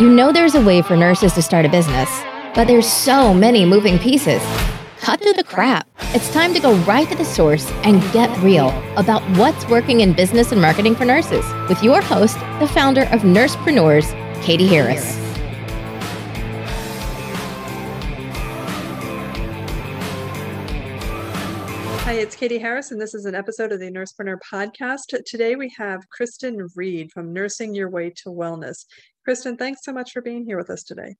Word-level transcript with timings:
You 0.00 0.08
know 0.08 0.30
there's 0.30 0.54
a 0.54 0.64
way 0.64 0.80
for 0.80 0.96
nurses 0.96 1.32
to 1.32 1.42
start 1.42 1.66
a 1.66 1.68
business, 1.68 2.08
but 2.54 2.68
there's 2.68 2.86
so 2.86 3.34
many 3.34 3.66
moving 3.66 3.98
pieces. 3.98 4.40
Cut 5.00 5.20
through 5.20 5.32
the 5.32 5.42
crap. 5.42 5.88
It's 6.14 6.32
time 6.32 6.54
to 6.54 6.60
go 6.60 6.76
right 6.84 7.08
to 7.08 7.16
the 7.16 7.24
source 7.24 7.68
and 7.82 8.00
get 8.12 8.30
real 8.40 8.68
about 8.96 9.22
what's 9.36 9.68
working 9.68 10.02
in 10.02 10.12
business 10.12 10.52
and 10.52 10.60
marketing 10.60 10.94
for 10.94 11.04
nurses 11.04 11.44
with 11.68 11.82
your 11.82 12.00
host, 12.00 12.38
the 12.60 12.68
founder 12.68 13.06
of 13.06 13.22
Nursepreneurs, 13.22 14.12
Katie 14.40 14.68
Harris. 14.68 15.18
Hi, 22.08 22.14
it's 22.14 22.36
Katie 22.36 22.58
Harris, 22.58 22.90
and 22.90 22.98
this 22.98 23.12
is 23.12 23.26
an 23.26 23.34
episode 23.34 23.70
of 23.70 23.80
the 23.80 23.90
Nursepreneur 23.90 24.38
podcast. 24.50 25.12
Today 25.26 25.56
we 25.56 25.70
have 25.76 26.08
Kristen 26.08 26.68
Reed 26.74 27.12
from 27.12 27.34
Nursing 27.34 27.74
Your 27.74 27.90
Way 27.90 28.08
to 28.22 28.30
Wellness. 28.30 28.86
Kristen, 29.28 29.58
thanks 29.58 29.84
so 29.84 29.92
much 29.92 30.12
for 30.12 30.22
being 30.22 30.46
here 30.46 30.56
with 30.56 30.70
us 30.70 30.82
today. 30.82 31.14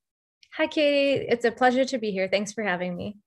Hi, 0.54 0.67
Katie. 0.67 1.26
It's 1.29 1.44
a 1.44 1.53
pleasure 1.53 1.85
to 1.85 1.98
be 1.98 2.11
here. 2.11 2.26
Thanks 2.26 2.54
for 2.54 2.64
having 2.64 2.96
me. 2.96 3.18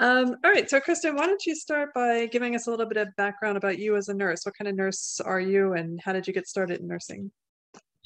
Um, 0.00 0.36
all 0.42 0.50
right, 0.50 0.70
so 0.70 0.80
Kristen, 0.80 1.16
why 1.16 1.26
don't 1.26 1.44
you 1.44 1.54
start 1.54 1.92
by 1.94 2.24
giving 2.24 2.56
us 2.56 2.66
a 2.66 2.70
little 2.70 2.86
bit 2.86 2.96
of 2.96 3.14
background 3.18 3.58
about 3.58 3.78
you 3.78 3.94
as 3.94 4.08
a 4.08 4.14
nurse? 4.14 4.46
What 4.46 4.54
kind 4.56 4.68
of 4.68 4.74
nurse 4.74 5.20
are 5.22 5.38
you, 5.38 5.74
and 5.74 6.00
how 6.02 6.14
did 6.14 6.26
you 6.26 6.32
get 6.32 6.48
started 6.48 6.80
in 6.80 6.88
nursing? 6.88 7.30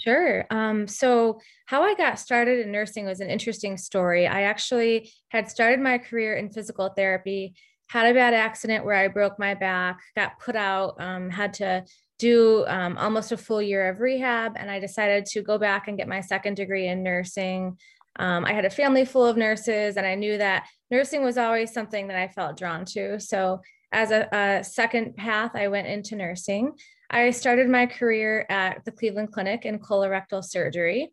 Sure. 0.00 0.46
Um, 0.50 0.88
so, 0.88 1.38
how 1.66 1.84
I 1.84 1.94
got 1.94 2.18
started 2.18 2.58
in 2.58 2.72
nursing 2.72 3.06
was 3.06 3.20
an 3.20 3.30
interesting 3.30 3.76
story. 3.76 4.26
I 4.26 4.42
actually 4.42 5.12
had 5.28 5.48
started 5.48 5.78
my 5.78 5.98
career 5.98 6.34
in 6.34 6.50
physical 6.50 6.88
therapy 6.88 7.54
had 7.90 8.06
a 8.06 8.14
bad 8.14 8.34
accident 8.34 8.84
where 8.84 8.94
I 8.94 9.08
broke 9.08 9.36
my 9.36 9.54
back, 9.54 9.98
got 10.16 10.38
put 10.38 10.54
out, 10.54 10.94
um, 11.00 11.28
had 11.28 11.54
to 11.54 11.84
do 12.20 12.64
um, 12.66 12.98
almost 12.98 13.32
a 13.32 13.36
full 13.36 13.62
year 13.62 13.88
of 13.88 14.00
rehab, 14.00 14.52
and 14.56 14.70
I 14.70 14.78
decided 14.78 15.24
to 15.26 15.42
go 15.42 15.58
back 15.58 15.88
and 15.88 15.96
get 15.96 16.06
my 16.06 16.20
second 16.20 16.54
degree 16.54 16.86
in 16.86 17.02
nursing. 17.02 17.78
Um, 18.16 18.44
I 18.44 18.52
had 18.52 18.66
a 18.66 18.70
family 18.70 19.04
full 19.06 19.26
of 19.26 19.38
nurses, 19.38 19.96
and 19.96 20.06
I 20.06 20.14
knew 20.14 20.36
that 20.36 20.68
nursing 20.90 21.24
was 21.24 21.38
always 21.38 21.72
something 21.72 22.08
that 22.08 22.16
I 22.16 22.28
felt 22.28 22.58
drawn 22.58 22.84
to. 22.86 23.18
So, 23.18 23.60
as 23.92 24.12
a, 24.12 24.28
a 24.32 24.62
second 24.62 25.16
path, 25.16 25.52
I 25.54 25.68
went 25.68 25.88
into 25.88 26.14
nursing. 26.14 26.72
I 27.08 27.30
started 27.30 27.68
my 27.68 27.86
career 27.86 28.46
at 28.48 28.84
the 28.84 28.92
Cleveland 28.92 29.32
Clinic 29.32 29.64
in 29.64 29.80
colorectal 29.80 30.44
surgery. 30.44 31.12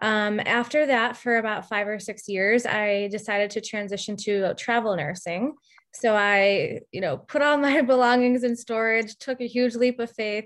Um, 0.00 0.40
after 0.40 0.86
that, 0.86 1.16
for 1.16 1.36
about 1.36 1.68
five 1.68 1.88
or 1.88 1.98
six 1.98 2.28
years, 2.28 2.64
I 2.64 3.08
decided 3.10 3.50
to 3.50 3.60
transition 3.60 4.16
to 4.18 4.54
travel 4.54 4.96
nursing. 4.96 5.54
So 6.00 6.14
I, 6.14 6.80
you 6.92 7.00
know, 7.00 7.16
put 7.16 7.42
all 7.42 7.58
my 7.68 7.80
belongings 7.82 8.44
in 8.44 8.56
storage, 8.56 9.16
took 9.16 9.40
a 9.40 9.46
huge 9.46 9.74
leap 9.74 9.98
of 9.98 10.10
faith, 10.12 10.44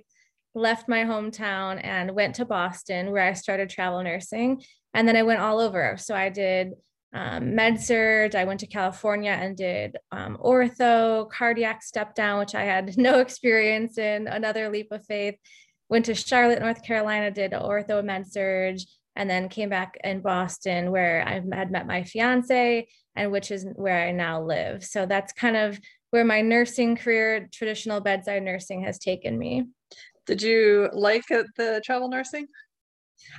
left 0.54 0.88
my 0.88 1.04
hometown 1.04 1.80
and 1.82 2.12
went 2.12 2.34
to 2.36 2.44
Boston 2.44 3.10
where 3.10 3.24
I 3.24 3.32
started 3.32 3.70
travel 3.70 4.02
nursing. 4.02 4.62
And 4.94 5.08
then 5.08 5.16
I 5.16 5.22
went 5.22 5.40
all 5.40 5.60
over. 5.60 5.96
So 5.98 6.14
I 6.14 6.28
did 6.28 6.72
um, 7.14 7.54
med 7.54 7.80
surg. 7.80 8.34
I 8.34 8.44
went 8.44 8.60
to 8.60 8.66
California 8.66 9.30
and 9.30 9.56
did 9.56 9.96
um, 10.10 10.38
ortho, 10.42 11.30
cardiac 11.30 11.82
step 11.82 12.14
down, 12.14 12.38
which 12.38 12.54
I 12.54 12.64
had 12.64 12.96
no 12.96 13.20
experience 13.20 13.98
in, 13.98 14.28
another 14.28 14.68
leap 14.68 14.88
of 14.90 15.04
faith. 15.06 15.36
Went 15.88 16.06
to 16.06 16.14
Charlotte, 16.14 16.60
North 16.60 16.82
Carolina, 16.82 17.30
did 17.30 17.52
ortho 17.52 18.02
med 18.02 18.26
surg, 18.26 18.78
and 19.16 19.28
then 19.28 19.48
came 19.48 19.68
back 19.68 19.98
in 20.02 20.20
Boston 20.20 20.90
where 20.90 21.26
I 21.26 21.34
had 21.54 21.70
met 21.70 21.86
my 21.86 22.04
fiance 22.04 22.86
and 23.14 23.30
which 23.30 23.50
is 23.50 23.66
where 23.74 24.06
I 24.06 24.12
now 24.12 24.42
live. 24.42 24.84
So 24.84 25.06
that's 25.06 25.32
kind 25.32 25.56
of 25.56 25.78
where 26.10 26.24
my 26.24 26.40
nursing 26.40 26.96
career, 26.96 27.48
traditional 27.52 28.00
bedside 28.00 28.42
nursing, 28.42 28.82
has 28.84 28.98
taken 28.98 29.38
me. 29.38 29.64
Did 30.26 30.42
you 30.42 30.88
like 30.92 31.24
the 31.28 31.82
travel 31.84 32.08
nursing? 32.08 32.46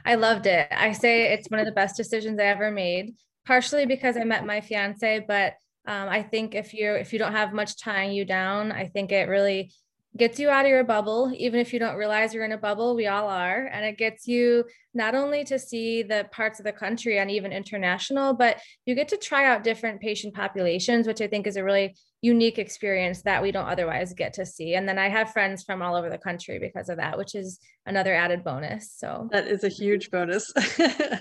I 0.06 0.16
loved 0.16 0.46
it. 0.46 0.68
I 0.72 0.92
say 0.92 1.34
it's 1.34 1.50
one 1.50 1.60
of 1.60 1.66
the 1.66 1.72
best 1.72 1.98
decisions 1.98 2.40
I 2.40 2.46
ever 2.46 2.72
made, 2.72 3.16
partially 3.46 3.86
because 3.86 4.18
I 4.18 4.24
met 4.24 4.46
my 4.46 4.62
fiance, 4.62 5.26
but 5.28 5.54
um, 5.86 6.08
I 6.08 6.24
think 6.24 6.56
if 6.56 6.74
you 6.74 6.94
if 6.94 7.12
you 7.12 7.20
don't 7.20 7.34
have 7.34 7.54
much 7.54 7.78
tying 7.78 8.14
you 8.14 8.24
down, 8.24 8.72
I 8.72 8.86
think 8.86 9.12
it 9.12 9.28
really 9.28 9.72
gets 10.16 10.40
you 10.40 10.50
out 10.50 10.66
of 10.66 10.70
your 10.70 10.84
bubble, 10.84 11.32
even 11.36 11.60
if 11.60 11.74
you 11.74 11.80
don't 11.80 11.96
realize 11.96 12.34
you're 12.34 12.46
in 12.46 12.52
a 12.52 12.58
bubble, 12.58 12.96
we 12.96 13.08
all 13.08 13.28
are. 13.28 13.70
And 13.72 13.84
it 13.86 13.98
gets 13.98 14.28
you 14.28 14.66
not 14.94 15.16
only 15.16 15.44
to 15.46 15.58
see 15.58 16.04
the 16.04 16.28
parts 16.32 16.60
of 16.60 16.66
the 16.66 16.72
country 16.72 17.18
and 17.18 17.32
even 17.32 17.52
international, 17.52 18.34
but 18.34 18.60
you 18.86 18.94
get 18.94 19.08
to 19.10 19.18
try 19.18 19.48
out 19.48 19.64
different 19.64 20.02
patient 20.02 20.36
populations, 20.36 21.08
which 21.08 21.22
I 21.22 21.28
think 21.28 21.48
is 21.48 21.56
a 21.56 21.64
really 21.64 21.96
unique 22.22 22.60
experience 22.60 23.24
that 23.24 23.42
we 23.42 23.52
don't 23.52 23.68
otherwise 23.68 24.14
get 24.14 24.34
to 24.34 24.46
see. 24.46 24.76
And 24.76 24.88
then 24.88 25.00
I 25.00 25.10
have 25.10 25.32
friends 25.32 25.64
from 25.64 25.82
all 25.82 25.96
over 25.96 26.10
the 26.10 26.18
country 26.18 26.60
because 26.60 26.90
of 26.90 26.98
that, 26.98 27.18
which 27.18 27.34
is 27.34 27.60
another 27.86 28.14
added 28.14 28.44
bonus. 28.44 28.94
So 28.96 29.28
that 29.32 29.48
is 29.48 29.64
a 29.64 29.70
huge 29.70 30.12
bonus. 30.12 30.52
yeah. 30.78 31.20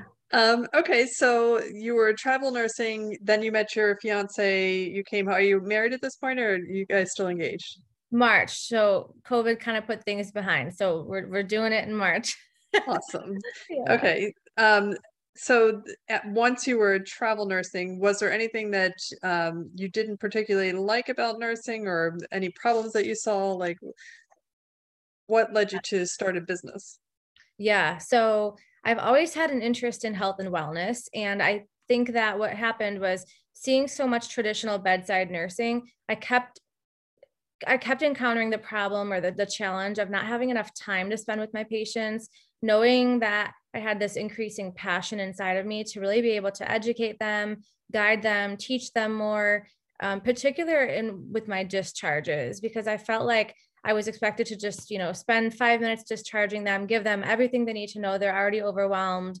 Um, 0.34 0.66
okay, 0.74 1.04
so 1.04 1.62
you 1.62 1.94
were 1.94 2.14
travel 2.14 2.50
nursing, 2.50 3.18
then 3.22 3.42
you 3.42 3.52
met 3.52 3.76
your 3.76 3.98
fiance, 4.00 4.84
you 4.84 5.04
came, 5.04 5.28
are 5.28 5.42
you 5.42 5.60
married 5.60 5.92
at 5.92 6.00
this 6.00 6.16
point 6.16 6.40
or 6.40 6.54
are 6.54 6.58
you 6.58 6.86
guys 6.86 7.10
still 7.10 7.28
engaged? 7.28 7.80
March. 8.12 8.68
So 8.68 9.14
COVID 9.26 9.58
kind 9.58 9.76
of 9.76 9.86
put 9.86 10.04
things 10.04 10.30
behind. 10.30 10.74
So 10.74 11.02
we're 11.02 11.26
we're 11.26 11.42
doing 11.42 11.72
it 11.72 11.88
in 11.88 11.94
March. 11.94 12.36
awesome. 12.86 13.38
Yeah. 13.68 13.94
Okay. 13.94 14.34
Um, 14.58 14.94
so 15.34 15.82
at, 16.08 16.26
once 16.26 16.66
you 16.66 16.76
were 16.78 16.98
travel 16.98 17.46
nursing, 17.46 17.98
was 17.98 18.18
there 18.18 18.30
anything 18.30 18.70
that 18.72 18.94
um, 19.22 19.70
you 19.74 19.88
didn't 19.88 20.20
particularly 20.20 20.72
like 20.72 21.08
about 21.08 21.38
nursing, 21.38 21.86
or 21.86 22.18
any 22.30 22.50
problems 22.50 22.92
that 22.92 23.06
you 23.06 23.14
saw? 23.14 23.52
Like, 23.52 23.78
what 25.26 25.54
led 25.54 25.72
you 25.72 25.80
to 25.84 26.06
start 26.06 26.36
a 26.36 26.42
business? 26.42 26.98
Yeah. 27.56 27.96
So 27.96 28.56
I've 28.84 28.98
always 28.98 29.32
had 29.32 29.50
an 29.50 29.62
interest 29.62 30.04
in 30.04 30.12
health 30.12 30.36
and 30.38 30.50
wellness, 30.50 31.08
and 31.14 31.42
I 31.42 31.64
think 31.88 32.12
that 32.12 32.38
what 32.38 32.52
happened 32.52 33.00
was 33.00 33.24
seeing 33.54 33.88
so 33.88 34.06
much 34.06 34.28
traditional 34.28 34.78
bedside 34.78 35.30
nursing, 35.30 35.88
I 36.08 36.14
kept 36.16 36.60
I 37.66 37.76
kept 37.76 38.02
encountering 38.02 38.50
the 38.50 38.58
problem 38.58 39.12
or 39.12 39.20
the, 39.20 39.32
the 39.32 39.46
challenge 39.46 39.98
of 39.98 40.10
not 40.10 40.26
having 40.26 40.50
enough 40.50 40.72
time 40.74 41.10
to 41.10 41.18
spend 41.18 41.40
with 41.40 41.54
my 41.54 41.64
patients, 41.64 42.28
knowing 42.62 43.20
that 43.20 43.52
I 43.74 43.78
had 43.78 43.98
this 43.98 44.16
increasing 44.16 44.72
passion 44.72 45.20
inside 45.20 45.56
of 45.56 45.66
me 45.66 45.84
to 45.84 46.00
really 46.00 46.22
be 46.22 46.32
able 46.32 46.52
to 46.52 46.70
educate 46.70 47.18
them, 47.18 47.62
guide 47.92 48.22
them, 48.22 48.56
teach 48.56 48.92
them 48.92 49.14
more, 49.14 49.66
um, 50.00 50.20
particular 50.20 50.84
in 50.84 51.32
with 51.32 51.48
my 51.48 51.64
discharges, 51.64 52.60
because 52.60 52.86
I 52.86 52.96
felt 52.96 53.26
like 53.26 53.54
I 53.84 53.92
was 53.92 54.08
expected 54.08 54.46
to 54.48 54.56
just, 54.56 54.90
you 54.90 54.98
know, 54.98 55.12
spend 55.12 55.54
five 55.54 55.80
minutes 55.80 56.04
discharging 56.04 56.64
them, 56.64 56.86
give 56.86 57.04
them 57.04 57.24
everything 57.24 57.64
they 57.64 57.72
need 57.72 57.88
to 57.90 58.00
know. 58.00 58.18
They're 58.18 58.36
already 58.36 58.62
overwhelmed. 58.62 59.40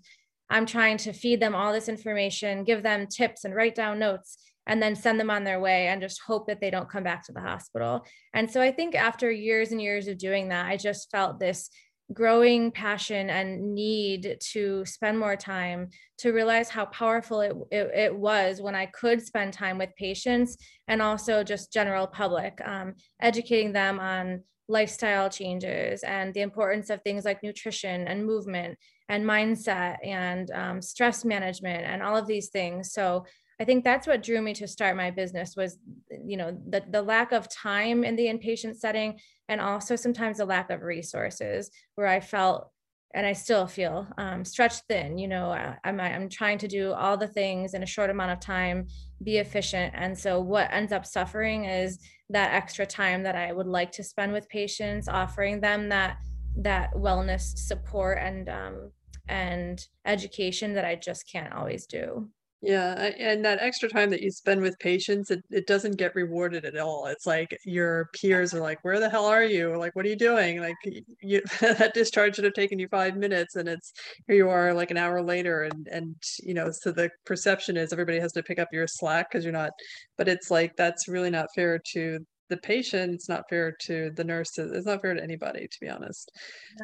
I'm 0.50 0.66
trying 0.66 0.98
to 0.98 1.12
feed 1.12 1.40
them 1.40 1.54
all 1.54 1.72
this 1.72 1.88
information, 1.88 2.64
give 2.64 2.82
them 2.82 3.06
tips 3.06 3.44
and 3.44 3.54
write 3.54 3.74
down 3.74 3.98
notes 3.98 4.36
and 4.66 4.82
then 4.82 4.94
send 4.94 5.18
them 5.18 5.30
on 5.30 5.44
their 5.44 5.60
way 5.60 5.88
and 5.88 6.00
just 6.00 6.20
hope 6.26 6.46
that 6.46 6.60
they 6.60 6.70
don't 6.70 6.90
come 6.90 7.02
back 7.02 7.24
to 7.26 7.32
the 7.32 7.40
hospital. 7.40 8.04
And 8.34 8.50
so 8.50 8.60
I 8.60 8.70
think 8.72 8.94
after 8.94 9.30
years 9.30 9.72
and 9.72 9.82
years 9.82 10.08
of 10.08 10.18
doing 10.18 10.48
that, 10.48 10.66
I 10.66 10.76
just 10.76 11.10
felt 11.10 11.40
this 11.40 11.68
growing 12.12 12.70
passion 12.70 13.30
and 13.30 13.74
need 13.74 14.36
to 14.40 14.84
spend 14.84 15.18
more 15.18 15.36
time 15.36 15.88
to 16.18 16.32
realize 16.32 16.68
how 16.68 16.84
powerful 16.86 17.40
it, 17.40 17.52
it, 17.70 17.90
it, 17.94 18.14
was 18.14 18.60
when 18.60 18.74
I 18.74 18.86
could 18.86 19.22
spend 19.22 19.52
time 19.52 19.78
with 19.78 19.96
patients 19.96 20.56
and 20.88 21.00
also 21.00 21.42
just 21.42 21.72
general 21.72 22.06
public, 22.06 22.60
um, 22.64 22.94
educating 23.20 23.72
them 23.72 23.98
on 23.98 24.42
lifestyle 24.68 25.28
changes 25.28 26.02
and 26.02 26.32
the 26.34 26.40
importance 26.40 26.90
of 26.90 27.02
things 27.02 27.24
like 27.24 27.42
nutrition 27.42 28.06
and 28.06 28.24
movement 28.24 28.78
and 29.08 29.24
mindset 29.24 29.96
and 30.04 30.50
um, 30.52 30.80
stress 30.80 31.24
management 31.24 31.84
and 31.84 32.02
all 32.02 32.16
of 32.16 32.26
these 32.26 32.48
things. 32.48 32.92
So 32.92 33.24
I 33.62 33.64
think 33.64 33.84
that's 33.84 34.08
what 34.08 34.24
drew 34.24 34.42
me 34.42 34.54
to 34.54 34.66
start 34.66 34.96
my 34.96 35.12
business 35.12 35.54
was, 35.54 35.78
you 36.10 36.36
know, 36.36 36.60
the, 36.68 36.82
the 36.90 37.00
lack 37.00 37.30
of 37.30 37.48
time 37.48 38.02
in 38.02 38.16
the 38.16 38.26
inpatient 38.26 38.74
setting 38.74 39.20
and 39.48 39.60
also 39.60 39.94
sometimes 39.94 40.38
the 40.38 40.44
lack 40.44 40.68
of 40.70 40.82
resources 40.82 41.70
where 41.94 42.08
I 42.08 42.18
felt 42.18 42.72
and 43.14 43.24
I 43.24 43.34
still 43.34 43.68
feel 43.68 44.08
um, 44.18 44.44
stretched 44.44 44.82
thin. 44.88 45.16
You 45.16 45.28
know, 45.28 45.52
I'm, 45.84 46.00
I'm 46.00 46.28
trying 46.28 46.58
to 46.58 46.66
do 46.66 46.92
all 46.92 47.16
the 47.16 47.28
things 47.28 47.74
in 47.74 47.84
a 47.84 47.86
short 47.86 48.10
amount 48.10 48.32
of 48.32 48.40
time, 48.40 48.88
be 49.22 49.36
efficient. 49.36 49.94
And 49.96 50.18
so 50.18 50.40
what 50.40 50.72
ends 50.72 50.90
up 50.90 51.06
suffering 51.06 51.66
is 51.66 52.00
that 52.30 52.52
extra 52.52 52.84
time 52.84 53.22
that 53.22 53.36
I 53.36 53.52
would 53.52 53.68
like 53.68 53.92
to 53.92 54.02
spend 54.02 54.32
with 54.32 54.48
patients, 54.48 55.06
offering 55.06 55.60
them 55.60 55.88
that 55.90 56.16
that 56.56 56.92
wellness 56.94 57.56
support 57.56 58.18
and 58.20 58.48
um, 58.48 58.90
and 59.28 59.86
education 60.04 60.74
that 60.74 60.84
I 60.84 60.96
just 60.96 61.30
can't 61.30 61.52
always 61.52 61.86
do. 61.86 62.28
Yeah, 62.64 62.92
and 63.18 63.44
that 63.44 63.58
extra 63.60 63.88
time 63.88 64.08
that 64.10 64.22
you 64.22 64.30
spend 64.30 64.62
with 64.62 64.78
patients, 64.78 65.32
it, 65.32 65.42
it 65.50 65.66
doesn't 65.66 65.98
get 65.98 66.14
rewarded 66.14 66.64
at 66.64 66.78
all. 66.78 67.06
It's 67.06 67.26
like 67.26 67.58
your 67.64 68.08
peers 68.14 68.54
are 68.54 68.60
like, 68.60 68.78
"Where 68.84 69.00
the 69.00 69.10
hell 69.10 69.26
are 69.26 69.42
you? 69.42 69.76
Like, 69.76 69.96
what 69.96 70.06
are 70.06 70.08
you 70.08 70.16
doing?" 70.16 70.60
Like, 70.60 70.76
you 71.20 71.42
that 71.60 71.92
discharge 71.92 72.36
should 72.36 72.44
have 72.44 72.54
taken 72.54 72.78
you 72.78 72.86
five 72.86 73.16
minutes, 73.16 73.56
and 73.56 73.68
it's 73.68 73.92
here 74.28 74.36
you 74.36 74.48
are 74.48 74.72
like 74.72 74.92
an 74.92 74.96
hour 74.96 75.20
later, 75.20 75.62
and 75.62 75.88
and 75.88 76.14
you 76.40 76.54
know, 76.54 76.70
so 76.70 76.92
the 76.92 77.10
perception 77.26 77.76
is 77.76 77.92
everybody 77.92 78.20
has 78.20 78.32
to 78.34 78.44
pick 78.44 78.60
up 78.60 78.68
your 78.72 78.86
slack 78.86 79.32
because 79.32 79.44
you're 79.44 79.52
not. 79.52 79.72
But 80.16 80.28
it's 80.28 80.48
like 80.48 80.76
that's 80.76 81.08
really 81.08 81.30
not 81.30 81.48
fair 81.56 81.80
to 81.94 82.24
the 82.48 82.56
patient 82.58 83.14
it's 83.14 83.30
not 83.30 83.48
fair 83.48 83.74
to 83.80 84.10
the 84.14 84.24
nurses 84.24 84.72
it's 84.72 84.84
not 84.84 85.00
fair 85.00 85.14
to 85.14 85.22
anybody 85.22 85.66
to 85.66 85.78
be 85.80 85.88
honest 85.88 86.30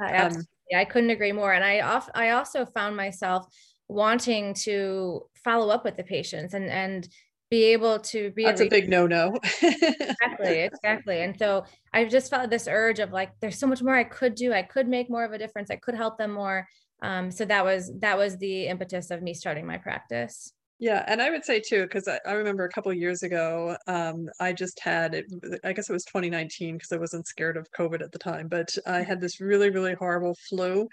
yeah, 0.01 0.29
um, 0.29 0.43
i 0.75 0.83
couldn't 0.83 1.11
agree 1.11 1.33
more 1.33 1.53
and 1.53 1.63
i 1.63 1.81
off, 1.81 2.09
i 2.15 2.31
also 2.31 2.65
found 2.65 2.97
myself 2.97 3.45
wanting 3.89 4.55
to 4.55 5.23
follow 5.35 5.71
up 5.71 5.85
with 5.85 5.97
the 5.97 6.05
patients 6.05 6.55
and 6.55 6.67
and 6.67 7.09
be 7.51 7.65
able 7.65 7.99
to 7.99 8.31
be 8.33 8.45
that's 8.45 8.61
a, 8.61 8.67
a 8.67 8.69
big 8.69 8.91
no-no. 8.91 9.35
Exactly 9.63 10.61
exactly. 10.61 11.21
And 11.23 11.37
so 11.39 11.65
i 11.95 12.05
just 12.05 12.31
felt 12.31 12.51
this 12.51 12.69
urge 12.69 12.99
of 12.99 13.13
like 13.13 13.31
there's 13.41 13.59
so 13.59 13.67
much 13.67 13.83
more 13.83 13.95
i 13.95 14.05
could 14.05 14.35
do. 14.35 14.53
I 14.53 14.63
could 14.63 14.87
make 14.87 15.09
more 15.09 15.25
of 15.25 15.33
a 15.33 15.39
difference. 15.39 15.71
I 15.71 15.77
could 15.77 15.95
help 15.95 16.19
them 16.19 16.33
more. 16.33 16.69
Um, 17.01 17.31
so 17.31 17.45
that 17.45 17.65
was 17.65 17.93
that 18.01 18.19
was 18.19 18.37
the 18.39 18.67
impetus 18.67 19.11
of 19.11 19.23
me 19.23 19.33
starting 19.33 19.67
my 19.67 19.79
practice. 19.79 20.53
Yeah, 20.81 21.05
and 21.09 21.21
I 21.21 21.31
would 21.31 21.45
say 21.45 21.59
too, 21.61 21.83
because 21.83 22.07
I, 22.07 22.21
I, 22.25 22.35
remember 22.35 22.65
a 22.65 22.69
couple 22.69 22.93
years 22.93 23.25
ago, 23.25 23.77
um, 23.89 24.29
I 24.39 24.53
just 24.53 24.79
had, 24.79 25.13
it, 25.13 25.27
I 25.65 25.73
guess 25.73 25.91
it 25.91 25.93
was 25.93 26.05
2019 26.05 26.77
because 26.77 26.93
I 26.93 26.99
wasn't 26.99 27.27
scared 27.27 27.57
of 27.57 27.67
COVID 27.73 28.01
at 28.01 28.13
the 28.13 28.19
time, 28.19 28.47
but 28.47 28.77
I 28.87 29.03
had 29.03 29.21
this 29.21 29.41
really, 29.41 29.71
really 29.71 29.95
horrible 29.95 30.37
flu. 30.49 30.89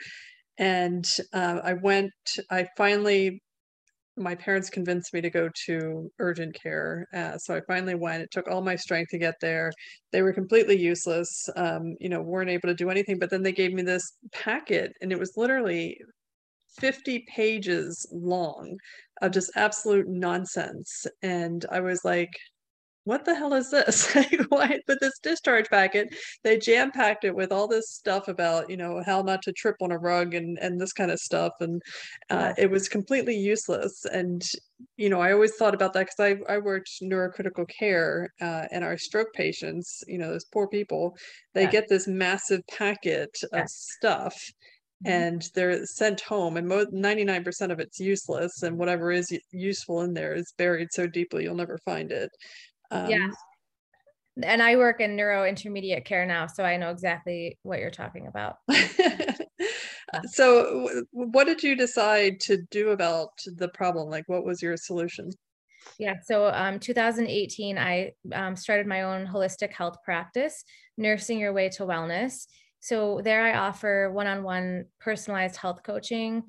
And 0.58 1.06
uh, 1.34 1.60
I 1.64 1.74
went, 1.74 2.12
I 2.50 2.68
finally 2.78 3.42
my 4.18 4.36
parents 4.36 4.70
convinced 4.70 5.14
me 5.14 5.22
to 5.22 5.30
go 5.30 5.50
to 5.66 6.10
urgent 6.20 6.56
care. 6.62 7.06
Uh, 7.14 7.38
so 7.38 7.56
I 7.56 7.62
finally 7.68 7.96
went. 7.96 8.24
It 8.24 8.32
took 8.32 8.48
all 8.48 8.62
my 8.62 8.76
strength 8.76 9.10
to 9.10 9.18
get 9.18 9.36
there. 9.42 9.72
They 10.12 10.22
were 10.22 10.34
completely 10.34 10.78
useless, 10.78 11.50
um, 11.56 11.96
you 12.00 12.10
know, 12.10 12.22
weren't 12.22 12.50
able 12.50 12.70
to 12.70 12.76
do 12.76 12.90
anything. 12.90 13.20
But 13.20 13.30
then 13.30 13.44
they 13.44 13.52
gave 13.52 13.74
me 13.74 13.82
this 13.82 14.04
packet, 14.32 14.94
and 15.02 15.12
it 15.12 15.20
was 15.20 15.34
literally 15.36 15.98
50 16.80 17.26
pages 17.34 18.08
long 18.12 18.78
of 19.22 19.32
just 19.32 19.52
absolute 19.56 20.08
nonsense. 20.08 21.06
And 21.22 21.66
I 21.72 21.82
was 21.82 22.06
like, 22.06 22.32
what 23.06 23.24
the 23.24 23.36
hell 23.36 23.54
is 23.54 23.70
this? 23.70 24.14
Why? 24.50 24.80
But 24.88 25.00
this 25.00 25.18
discharge 25.20 25.70
packet, 25.70 26.14
they 26.44 26.58
jam 26.58 26.92
packed 26.92 27.24
it 27.24 27.36
with 27.36 27.52
all 27.52 27.68
this 27.68 27.92
stuff 27.92 28.28
about, 28.28 28.70
you 28.70 28.78
know, 28.78 29.02
how 29.06 29.22
not 29.22 29.44
to 29.44 29.54
trip 29.54 29.78
on 29.82 29.92
a 29.92 29.98
rug 29.98 30.34
and 30.34 30.58
and 30.60 30.82
this 30.82 30.92
kind 30.92 31.12
of 31.12 31.20
stuff, 31.20 31.54
and 31.60 31.82
uh, 32.30 32.54
it 32.58 32.70
was 32.70 32.90
completely 32.90 33.38
useless. 33.38 34.06
And 34.06 34.44
you 34.98 35.10
know, 35.10 35.22
I 35.22 35.32
always 35.32 35.56
thought 35.56 35.76
about 35.76 35.94
that 35.94 36.08
because 36.08 36.38
I 36.50 36.54
I 36.54 36.58
worked 36.58 36.90
neurocritical 37.02 37.70
care, 37.70 38.34
uh, 38.42 38.66
and 38.72 38.84
our 38.84 38.98
stroke 38.98 39.34
patients, 39.34 40.04
you 40.08 40.18
know, 40.18 40.32
those 40.32 40.46
poor 40.46 40.68
people, 40.68 41.16
they 41.54 41.64
yeah. 41.64 41.72
get 41.72 41.88
this 41.88 42.08
massive 42.08 42.62
packet 42.68 43.38
yeah. 43.54 43.62
of 43.62 43.70
stuff 43.70 44.36
mm-hmm. 45.06 45.12
and 45.12 45.50
they're 45.54 45.86
sent 45.86 46.22
home 46.22 46.58
and 46.58 46.70
99% 46.70 47.72
of 47.72 47.80
it's 47.80 48.00
useless 48.00 48.64
and 48.64 48.78
whatever 48.78 49.12
is 49.12 49.32
useful 49.52 50.02
in 50.02 50.14
there 50.14 50.34
is 50.34 50.54
buried 50.58 50.90
so 50.92 51.08
deeply 51.08 51.44
you'll 51.44 51.56
never 51.56 51.78
find 51.86 52.12
it 52.12 52.32
um, 53.04 53.10
yeah. 53.10 53.28
And 54.44 54.62
I 54.62 54.76
work 54.76 55.00
in 55.00 55.16
neuro 55.16 55.46
intermediate 55.46 56.04
care 56.04 56.26
now, 56.26 56.48
so 56.48 56.64
I 56.64 56.76
know 56.76 56.90
exactly 56.90 57.58
what 57.64 57.80
you're 57.80 57.90
talking 57.90 58.28
about. 58.28 58.58
so, 60.26 60.90
what 61.12 61.46
did 61.46 61.64
you 61.64 61.76
decide 61.76 62.42
to 62.42 62.58
do 62.70 62.90
about 62.90 63.30
the 63.46 63.70
problem? 63.70 64.10
Like, 64.10 64.26
what 64.28 64.46
was 64.46 64.62
your 64.62 64.76
solution? 64.76 65.32
Yeah, 66.00 66.16
so 66.24 66.48
um, 66.48 66.80
2018, 66.80 67.78
I 67.78 68.12
um, 68.34 68.56
started 68.56 68.88
my 68.88 69.04
own 69.04 69.26
holistic 69.26 69.72
health 69.72 69.98
practice, 70.04 70.66
Nursing 70.98 71.40
Your 71.40 71.54
Way 71.54 71.70
to 71.70 71.84
Wellness. 71.84 72.48
So, 72.82 73.22
there 73.24 73.42
I 73.42 73.58
offer 73.58 74.12
one 74.12 74.28
on 74.28 74.44
one 74.44 74.86
personalized 75.00 75.56
health 75.56 75.82
coaching 75.84 76.44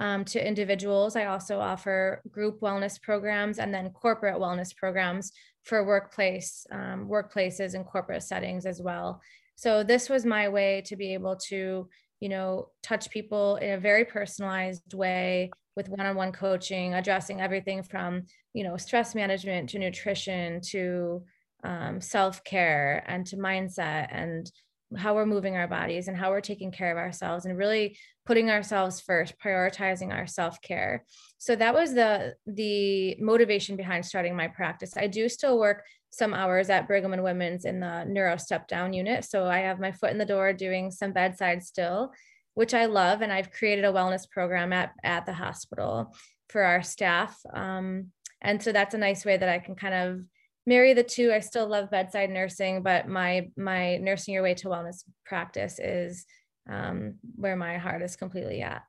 um, 0.00 0.24
to 0.26 0.46
individuals. 0.46 1.16
I 1.16 1.26
also 1.26 1.58
offer 1.60 2.22
group 2.30 2.60
wellness 2.60 3.00
programs 3.00 3.58
and 3.58 3.72
then 3.72 3.90
corporate 3.90 4.40
wellness 4.40 4.74
programs 4.76 5.32
for 5.68 5.84
workplace 5.84 6.66
um, 6.72 7.08
workplaces 7.08 7.74
and 7.74 7.84
corporate 7.84 8.22
settings 8.22 8.64
as 8.64 8.80
well. 8.80 9.20
So 9.54 9.82
this 9.82 10.08
was 10.08 10.24
my 10.24 10.48
way 10.48 10.82
to 10.86 10.96
be 10.96 11.12
able 11.14 11.36
to, 11.48 11.88
you 12.20 12.28
know, 12.28 12.70
touch 12.82 13.10
people 13.10 13.56
in 13.56 13.70
a 13.74 13.80
very 13.80 14.04
personalized 14.04 14.94
way 14.94 15.50
with 15.76 15.88
one-on-one 15.88 16.32
coaching, 16.32 16.94
addressing 16.94 17.40
everything 17.40 17.82
from, 17.82 18.22
you 18.54 18.64
know, 18.64 18.76
stress 18.76 19.14
management 19.14 19.68
to 19.70 19.78
nutrition 19.78 20.60
to 20.72 21.22
um, 21.64 22.00
self-care 22.00 23.04
and 23.06 23.26
to 23.26 23.36
mindset 23.36 24.08
and 24.10 24.50
how 24.96 25.14
we're 25.14 25.26
moving 25.26 25.56
our 25.56 25.68
bodies 25.68 26.08
and 26.08 26.16
how 26.16 26.30
we're 26.30 26.40
taking 26.40 26.72
care 26.72 26.90
of 26.90 26.96
ourselves 26.96 27.44
and 27.44 27.58
really 27.58 27.98
putting 28.24 28.50
ourselves 28.50 29.00
first 29.00 29.34
prioritizing 29.38 30.12
our 30.12 30.26
self-care. 30.26 31.04
So 31.38 31.54
that 31.56 31.74
was 31.74 31.94
the 31.94 32.34
the 32.46 33.16
motivation 33.20 33.76
behind 33.76 34.06
starting 34.06 34.34
my 34.34 34.48
practice. 34.48 34.96
I 34.96 35.06
do 35.06 35.28
still 35.28 35.58
work 35.58 35.84
some 36.10 36.32
hours 36.32 36.70
at 36.70 36.86
brigham 36.86 37.12
and 37.12 37.22
women's 37.22 37.66
in 37.66 37.80
the 37.80 38.04
neuro 38.04 38.36
step 38.38 38.66
down 38.66 38.92
unit. 38.94 39.24
So 39.24 39.46
i 39.46 39.58
have 39.58 39.78
my 39.78 39.92
foot 39.92 40.10
in 40.10 40.18
the 40.18 40.24
door 40.24 40.52
doing 40.52 40.90
some 40.90 41.12
bedside 41.12 41.62
still 41.62 42.12
which 42.54 42.74
i 42.74 42.86
love. 42.86 43.20
And 43.20 43.32
i've 43.32 43.52
created 43.52 43.84
a 43.84 43.92
wellness 43.92 44.28
program 44.28 44.72
at 44.72 44.92
at 45.04 45.26
the 45.26 45.34
hospital 45.34 46.14
for 46.48 46.62
our 46.62 46.82
staff. 46.82 47.38
Um, 47.52 48.06
and 48.40 48.62
so 48.62 48.72
that's 48.72 48.94
a 48.94 48.98
nice 48.98 49.24
way 49.24 49.36
that 49.36 49.48
i 49.48 49.58
can 49.58 49.74
kind 49.74 49.94
of 49.94 50.20
marry 50.68 50.94
the 50.94 51.02
two. 51.02 51.32
I 51.32 51.40
still 51.40 51.66
love 51.66 51.90
bedside 51.90 52.30
nursing, 52.30 52.82
but 52.82 53.08
my 53.08 53.48
my 53.56 53.96
nursing 53.96 54.34
your 54.34 54.42
way 54.42 54.54
to 54.54 54.68
wellness 54.68 55.02
practice 55.24 55.78
is 55.78 56.24
um, 56.70 57.14
where 57.34 57.56
my 57.56 57.78
heart 57.78 58.02
is 58.02 58.14
completely 58.14 58.60
at. 58.62 58.82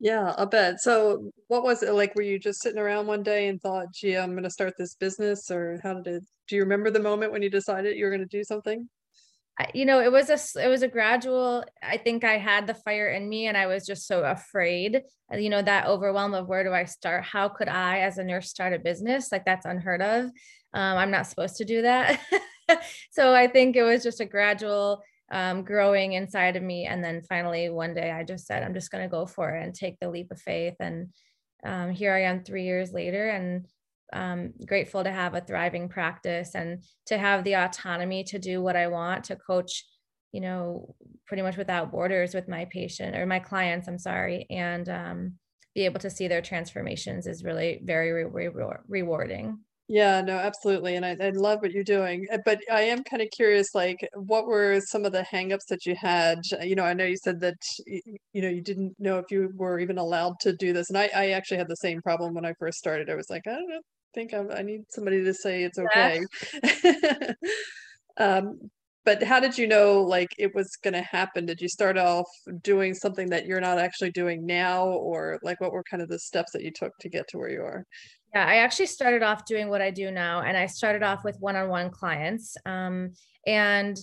Yeah, 0.00 0.34
I 0.36 0.44
bet. 0.46 0.80
So, 0.80 1.30
what 1.48 1.62
was 1.62 1.82
it 1.82 1.92
like? 1.92 2.14
Were 2.14 2.22
you 2.22 2.38
just 2.38 2.60
sitting 2.60 2.80
around 2.80 3.06
one 3.06 3.22
day 3.22 3.48
and 3.48 3.60
thought, 3.60 3.94
"Gee, 3.94 4.16
I'm 4.16 4.32
going 4.32 4.44
to 4.44 4.50
start 4.50 4.74
this 4.76 4.94
business," 4.94 5.50
or 5.50 5.80
how 5.82 5.94
did 5.94 6.06
it? 6.06 6.24
Do 6.48 6.56
you 6.56 6.62
remember 6.62 6.90
the 6.90 7.00
moment 7.00 7.32
when 7.32 7.42
you 7.42 7.50
decided 7.50 7.96
you 7.96 8.04
were 8.04 8.10
going 8.10 8.28
to 8.28 8.38
do 8.38 8.44
something? 8.44 8.88
you 9.74 9.84
know 9.84 10.00
it 10.00 10.10
was 10.10 10.30
a 10.30 10.64
it 10.64 10.68
was 10.68 10.82
a 10.82 10.88
gradual 10.88 11.64
i 11.82 11.96
think 11.96 12.24
i 12.24 12.38
had 12.38 12.66
the 12.66 12.74
fire 12.74 13.08
in 13.08 13.28
me 13.28 13.46
and 13.46 13.56
i 13.56 13.66
was 13.66 13.86
just 13.86 14.06
so 14.06 14.22
afraid 14.22 15.02
you 15.36 15.50
know 15.50 15.62
that 15.62 15.86
overwhelm 15.86 16.34
of 16.34 16.48
where 16.48 16.64
do 16.64 16.72
i 16.72 16.84
start 16.84 17.24
how 17.24 17.48
could 17.48 17.68
i 17.68 18.00
as 18.00 18.18
a 18.18 18.24
nurse 18.24 18.48
start 18.48 18.72
a 18.72 18.78
business 18.78 19.30
like 19.30 19.44
that's 19.44 19.66
unheard 19.66 20.02
of 20.02 20.30
um, 20.74 20.98
i'm 20.98 21.10
not 21.10 21.26
supposed 21.26 21.56
to 21.56 21.64
do 21.64 21.82
that 21.82 22.20
so 23.10 23.34
i 23.34 23.46
think 23.46 23.76
it 23.76 23.82
was 23.82 24.02
just 24.02 24.20
a 24.20 24.24
gradual 24.26 25.02
um, 25.32 25.62
growing 25.62 26.14
inside 26.14 26.56
of 26.56 26.62
me 26.62 26.86
and 26.86 27.04
then 27.04 27.22
finally 27.22 27.68
one 27.68 27.94
day 27.94 28.10
i 28.10 28.24
just 28.24 28.46
said 28.46 28.62
i'm 28.62 28.74
just 28.74 28.90
going 28.90 29.04
to 29.04 29.10
go 29.10 29.26
for 29.26 29.50
it 29.54 29.64
and 29.64 29.74
take 29.74 29.98
the 30.00 30.10
leap 30.10 30.30
of 30.30 30.40
faith 30.40 30.74
and 30.80 31.08
um, 31.64 31.90
here 31.90 32.12
i 32.12 32.22
am 32.22 32.42
three 32.42 32.64
years 32.64 32.92
later 32.92 33.28
and 33.28 33.66
um, 34.12 34.52
grateful 34.66 35.04
to 35.04 35.10
have 35.10 35.34
a 35.34 35.40
thriving 35.40 35.88
practice 35.88 36.54
and 36.54 36.82
to 37.06 37.18
have 37.18 37.44
the 37.44 37.54
autonomy 37.56 38.24
to 38.24 38.38
do 38.38 38.62
what 38.62 38.76
I 38.76 38.88
want 38.88 39.24
to 39.24 39.36
coach, 39.36 39.84
you 40.32 40.40
know, 40.40 40.94
pretty 41.26 41.42
much 41.42 41.56
without 41.56 41.90
borders 41.90 42.34
with 42.34 42.48
my 42.48 42.66
patient 42.66 43.16
or 43.16 43.26
my 43.26 43.38
clients. 43.38 43.88
I'm 43.88 43.98
sorry, 43.98 44.46
and 44.50 44.88
um, 44.88 45.34
be 45.74 45.84
able 45.84 46.00
to 46.00 46.10
see 46.10 46.28
their 46.28 46.42
transformations 46.42 47.26
is 47.26 47.44
really 47.44 47.80
very 47.84 48.12
re- 48.12 48.48
re- 48.48 48.76
rewarding. 48.88 49.58
Yeah, 49.90 50.20
no, 50.20 50.36
absolutely. 50.36 50.94
And 50.94 51.04
I, 51.04 51.16
I 51.20 51.30
love 51.30 51.62
what 51.62 51.72
you're 51.72 51.82
doing. 51.82 52.24
Uh, 52.32 52.38
but 52.44 52.60
I 52.70 52.82
am 52.82 53.02
kind 53.02 53.20
of 53.20 53.28
curious, 53.32 53.74
like, 53.74 54.08
what 54.14 54.46
were 54.46 54.80
some 54.80 55.04
of 55.04 55.10
the 55.10 55.22
hangups 55.22 55.66
that 55.68 55.84
you 55.84 55.96
had? 55.96 56.38
You 56.62 56.76
know, 56.76 56.84
I 56.84 56.94
know 56.94 57.06
you 57.06 57.16
said 57.16 57.40
that, 57.40 57.56
you 57.86 58.40
know, 58.40 58.48
you 58.48 58.62
didn't 58.62 58.94
know 59.00 59.18
if 59.18 59.24
you 59.32 59.50
were 59.56 59.80
even 59.80 59.98
allowed 59.98 60.34
to 60.42 60.52
do 60.52 60.72
this. 60.72 60.90
And 60.90 60.96
I, 60.96 61.10
I 61.12 61.30
actually 61.30 61.56
had 61.56 61.66
the 61.66 61.74
same 61.74 62.00
problem 62.02 62.34
when 62.34 62.44
I 62.44 62.52
first 62.60 62.78
started. 62.78 63.10
I 63.10 63.16
was 63.16 63.28
like, 63.30 63.42
I 63.48 63.50
don't 63.50 63.68
know, 63.68 63.80
think 64.14 64.32
I'm, 64.32 64.52
i 64.52 64.62
need 64.62 64.82
somebody 64.90 65.24
to 65.24 65.34
say 65.34 65.64
it's 65.64 65.78
okay. 65.80 66.20
Yeah. 66.62 67.32
um, 68.16 68.70
but 69.04 69.22
how 69.24 69.40
did 69.40 69.58
you 69.58 69.66
know 69.66 70.02
like 70.02 70.28
it 70.38 70.54
was 70.54 70.76
going 70.84 70.94
to 70.94 71.02
happen? 71.02 71.46
Did 71.46 71.60
you 71.60 71.68
start 71.68 71.98
off 71.98 72.26
doing 72.62 72.94
something 72.94 73.28
that 73.30 73.46
you're 73.46 73.60
not 73.60 73.78
actually 73.78 74.12
doing 74.12 74.46
now, 74.46 74.86
or 74.86 75.40
like 75.42 75.60
what 75.60 75.72
were 75.72 75.82
kind 75.90 76.02
of 76.02 76.08
the 76.08 76.18
steps 76.20 76.52
that 76.52 76.62
you 76.62 76.70
took 76.70 76.92
to 77.00 77.08
get 77.08 77.26
to 77.30 77.38
where 77.38 77.50
you 77.50 77.62
are? 77.62 77.84
Yeah, 78.34 78.46
I 78.46 78.56
actually 78.56 78.86
started 78.86 79.22
off 79.22 79.44
doing 79.44 79.68
what 79.68 79.82
I 79.82 79.90
do 79.90 80.10
now, 80.10 80.42
and 80.42 80.56
I 80.56 80.66
started 80.66 81.02
off 81.02 81.24
with 81.24 81.36
one-on-one 81.40 81.90
clients. 81.90 82.56
Um, 82.64 83.12
and 83.46 83.98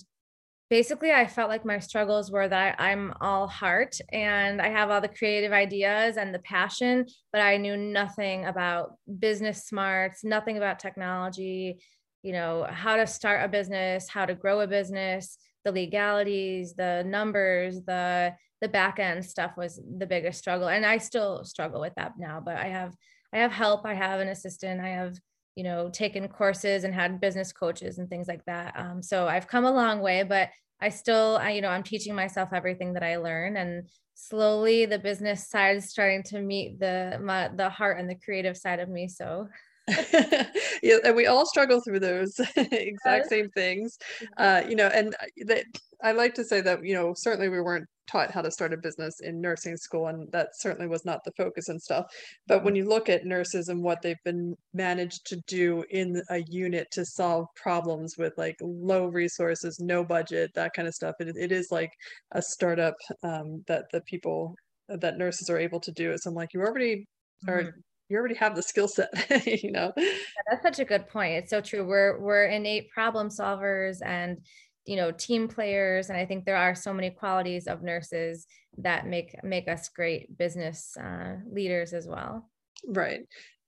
basically 0.70 1.10
i 1.10 1.26
felt 1.26 1.48
like 1.48 1.64
my 1.64 1.78
struggles 1.78 2.30
were 2.30 2.48
that 2.48 2.76
i'm 2.78 3.12
all 3.20 3.46
heart 3.46 3.98
and 4.12 4.60
i 4.60 4.68
have 4.68 4.90
all 4.90 5.00
the 5.00 5.08
creative 5.08 5.52
ideas 5.52 6.16
and 6.16 6.34
the 6.34 6.38
passion 6.40 7.06
but 7.32 7.40
i 7.40 7.56
knew 7.56 7.76
nothing 7.76 8.44
about 8.44 8.96
business 9.18 9.64
smarts 9.64 10.24
nothing 10.24 10.56
about 10.56 10.78
technology 10.78 11.78
you 12.22 12.32
know 12.32 12.66
how 12.68 12.96
to 12.96 13.06
start 13.06 13.44
a 13.44 13.48
business 13.48 14.08
how 14.08 14.26
to 14.26 14.34
grow 14.34 14.60
a 14.60 14.66
business 14.66 15.38
the 15.64 15.72
legalities 15.72 16.74
the 16.74 17.02
numbers 17.06 17.80
the 17.86 18.32
the 18.60 18.68
back 18.68 18.98
end 18.98 19.24
stuff 19.24 19.56
was 19.56 19.80
the 19.98 20.06
biggest 20.06 20.38
struggle 20.38 20.68
and 20.68 20.84
i 20.84 20.98
still 20.98 21.44
struggle 21.44 21.80
with 21.80 21.94
that 21.94 22.12
now 22.18 22.42
but 22.44 22.56
i 22.56 22.66
have 22.66 22.94
i 23.32 23.38
have 23.38 23.52
help 23.52 23.84
i 23.84 23.94
have 23.94 24.20
an 24.20 24.28
assistant 24.28 24.80
i 24.80 24.88
have 24.88 25.18
you 25.58 25.64
know, 25.64 25.90
taken 25.90 26.28
courses 26.28 26.84
and 26.84 26.94
had 26.94 27.20
business 27.20 27.50
coaches 27.50 27.98
and 27.98 28.08
things 28.08 28.28
like 28.28 28.44
that. 28.44 28.74
Um, 28.76 29.02
so 29.02 29.26
I've 29.26 29.48
come 29.48 29.64
a 29.64 29.72
long 29.72 29.98
way, 29.98 30.22
but 30.22 30.50
I 30.80 30.88
still, 30.88 31.36
I, 31.42 31.50
you 31.50 31.60
know, 31.60 31.68
I'm 31.68 31.82
teaching 31.82 32.14
myself 32.14 32.50
everything 32.52 32.92
that 32.92 33.02
I 33.02 33.16
learn, 33.16 33.56
and 33.56 33.88
slowly 34.14 34.86
the 34.86 35.00
business 35.00 35.48
side 35.48 35.78
is 35.78 35.90
starting 35.90 36.22
to 36.26 36.40
meet 36.40 36.78
the 36.78 37.18
my, 37.20 37.48
the 37.48 37.68
heart 37.70 37.98
and 37.98 38.08
the 38.08 38.14
creative 38.14 38.56
side 38.56 38.78
of 38.78 38.88
me. 38.88 39.08
So 39.08 39.48
yeah, 40.82 40.96
and 41.04 41.16
we 41.16 41.26
all 41.26 41.46
struggle 41.46 41.80
through 41.80 42.00
those 42.00 42.38
exact 42.56 43.28
same 43.28 43.48
things. 43.50 43.98
Mm-hmm. 44.22 44.66
Uh, 44.66 44.68
you 44.68 44.76
know, 44.76 44.88
and 44.88 45.14
that 45.46 45.64
I 46.02 46.12
like 46.12 46.34
to 46.34 46.44
say 46.44 46.60
that, 46.60 46.84
you 46.84 46.94
know, 46.94 47.14
certainly 47.16 47.48
we 47.48 47.60
weren't 47.60 47.86
taught 48.08 48.30
how 48.30 48.40
to 48.42 48.50
start 48.50 48.72
a 48.72 48.76
business 48.76 49.20
in 49.20 49.40
nursing 49.40 49.76
school 49.76 50.06
and 50.06 50.30
that 50.32 50.48
certainly 50.54 50.88
was 50.88 51.04
not 51.04 51.20
the 51.24 51.32
focus 51.32 51.68
and 51.68 51.80
stuff 51.80 52.06
but 52.46 52.64
when 52.64 52.74
you 52.74 52.88
look 52.88 53.08
at 53.08 53.26
nurses 53.26 53.68
and 53.68 53.82
what 53.82 54.00
they've 54.02 54.16
been 54.24 54.54
managed 54.72 55.26
to 55.26 55.36
do 55.46 55.84
in 55.90 56.20
a 56.30 56.42
unit 56.48 56.88
to 56.90 57.04
solve 57.04 57.46
problems 57.54 58.14
with 58.16 58.32
like 58.38 58.56
low 58.62 59.06
resources 59.06 59.78
no 59.78 60.02
budget 60.02 60.50
that 60.54 60.72
kind 60.74 60.88
of 60.88 60.94
stuff 60.94 61.14
it, 61.20 61.36
it 61.36 61.52
is 61.52 61.68
like 61.70 61.90
a 62.32 62.40
startup 62.40 62.94
um, 63.22 63.62
that 63.66 63.84
the 63.92 64.00
people 64.02 64.54
that 64.88 65.18
nurses 65.18 65.50
are 65.50 65.58
able 65.58 65.78
to 65.80 65.92
do 65.92 66.16
so 66.16 66.30
i'm 66.30 66.34
like 66.34 66.54
you 66.54 66.60
already 66.60 67.04
are 67.46 67.62
mm-hmm 67.62 67.78
you 68.08 68.16
already 68.16 68.34
have 68.34 68.56
the 68.56 68.62
skill 68.62 68.88
set 68.88 69.10
you 69.46 69.70
know? 69.70 69.92
Yeah, 69.96 70.12
that's 70.50 70.62
such 70.62 70.78
a 70.78 70.84
good 70.84 71.08
point 71.08 71.34
it's 71.34 71.50
so 71.50 71.60
true 71.60 71.86
we're 71.86 72.18
we're 72.18 72.46
innate 72.46 72.90
problem 72.90 73.28
solvers 73.28 73.98
and 74.04 74.38
you 74.86 74.96
know 74.96 75.12
team 75.12 75.48
players 75.48 76.08
and 76.08 76.18
i 76.18 76.24
think 76.24 76.44
there 76.44 76.56
are 76.56 76.74
so 76.74 76.92
many 76.94 77.10
qualities 77.10 77.66
of 77.66 77.82
nurses 77.82 78.46
that 78.78 79.06
make 79.06 79.34
make 79.42 79.68
us 79.68 79.88
great 79.88 80.36
business 80.38 80.96
uh, 80.96 81.36
leaders 81.50 81.92
as 81.92 82.06
well. 82.06 82.48
Right. 82.86 83.20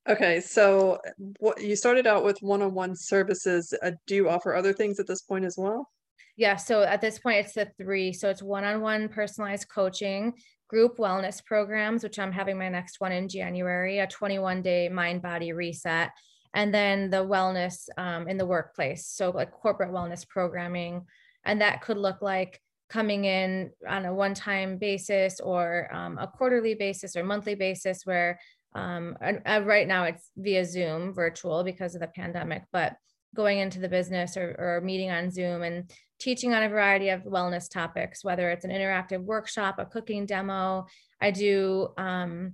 Okay 0.09 0.41
so 0.41 0.99
what 1.39 1.61
you 1.61 1.77
started 1.77 2.07
out 2.07 2.25
with 2.25 2.39
one-on-one 2.41 2.97
services 2.97 3.75
uh, 3.83 3.91
do 4.07 4.15
you 4.15 4.29
offer 4.31 4.55
other 4.55 4.73
things 4.73 4.99
at 4.99 5.07
this 5.07 5.21
point 5.23 5.45
as 5.45 5.57
well 5.59 5.89
yeah 6.37 6.57
so 6.57 6.83
at 6.83 7.01
this 7.01 7.19
point 7.19 7.45
it's 7.45 7.55
the 7.55 7.71
three. 7.79 8.13
So 8.13 8.29
it's 8.29 8.43
one-on-one 8.43 9.09
personalized 9.09 9.69
coaching 9.69 10.35
group 10.69 10.99
wellness 10.99 11.45
programs 11.45 12.05
which 12.05 12.19
i'm 12.19 12.31
having 12.31 12.57
my 12.57 12.69
next 12.69 13.01
one 13.01 13.11
in 13.11 13.29
january 13.29 13.99
a 13.99 14.07
21 14.07 14.63
day 14.63 14.89
mind 14.89 15.21
body 15.21 15.53
reset 15.53 16.13
and 16.55 16.75
then 16.75 17.11
the 17.11 17.25
wellness 17.25 17.89
um, 17.97 18.29
in 18.29 18.37
the 18.37 18.47
workplace 18.47 19.07
so 19.07 19.31
like 19.31 19.53
corporate 19.53 19.93
wellness 19.93 20.27
programming. 20.27 21.07
And 21.45 21.61
that 21.61 21.81
could 21.81 21.97
look 21.97 22.23
like 22.23 22.61
coming 22.89 23.25
in 23.25 23.71
on 23.89 24.05
a 24.05 24.15
one-time 24.15 24.77
basis 24.77 25.41
or 25.41 25.89
um, 25.95 26.19
a 26.19 26.27
quarterly 26.27 26.75
basis 26.75 27.17
or 27.17 27.25
monthly 27.25 27.55
basis 27.55 28.05
where 28.05 28.39
um, 28.75 29.17
uh, 29.23 29.61
right 29.65 29.87
now 29.87 30.05
it's 30.05 30.31
via 30.37 30.65
zoom 30.65 31.13
virtual 31.13 31.65
because 31.65 31.95
of 31.95 32.01
the 32.01 32.09
pandemic 32.09 32.63
but 32.73 32.95
going 33.35 33.59
into 33.59 33.81
the 33.81 33.89
business 33.89 34.37
or, 34.37 34.57
or 34.59 34.81
meeting 34.85 35.11
on 35.11 35.31
zoom 35.31 35.63
and 35.63 35.91
teaching 36.21 36.55
on 36.55 36.63
a 36.63 36.69
variety 36.69 37.09
of 37.09 37.23
wellness 37.23 37.69
topics 37.69 38.23
whether 38.23 38.51
it's 38.51 38.65
an 38.65 38.71
interactive 38.71 39.23
workshop 39.23 39.77
a 39.79 39.87
cooking 39.87 40.27
demo 40.27 40.87
i 41.21 41.31
do 41.31 41.89
um, 41.99 42.53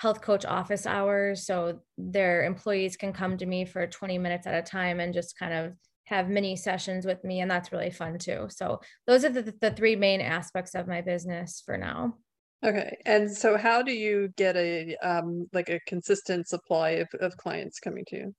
health 0.00 0.22
coach 0.22 0.46
office 0.46 0.86
hours. 0.86 1.44
So 1.44 1.80
their 1.98 2.44
employees 2.44 2.96
can 2.96 3.12
come 3.12 3.36
to 3.36 3.44
me 3.44 3.66
for 3.66 3.86
20 3.86 4.16
minutes 4.16 4.46
at 4.46 4.54
a 4.54 4.62
time 4.62 4.98
and 4.98 5.12
just 5.12 5.38
kind 5.38 5.52
of 5.52 5.74
have 6.04 6.30
mini 6.30 6.56
sessions 6.56 7.04
with 7.04 7.22
me. 7.22 7.40
And 7.40 7.50
that's 7.50 7.70
really 7.70 7.90
fun 7.90 8.16
too. 8.16 8.46
So 8.48 8.80
those 9.06 9.26
are 9.26 9.28
the, 9.28 9.54
the 9.60 9.72
three 9.72 9.96
main 9.96 10.22
aspects 10.22 10.74
of 10.74 10.88
my 10.88 11.02
business 11.02 11.62
for 11.66 11.76
now. 11.76 12.14
Okay. 12.64 12.96
And 13.04 13.30
so 13.30 13.58
how 13.58 13.82
do 13.82 13.92
you 13.92 14.32
get 14.38 14.56
a 14.56 14.96
um, 15.02 15.48
like 15.52 15.68
a 15.68 15.80
consistent 15.86 16.48
supply 16.48 16.90
of, 17.02 17.08
of 17.20 17.36
clients 17.36 17.78
coming 17.78 18.04
to 18.08 18.16
you? 18.16 18.34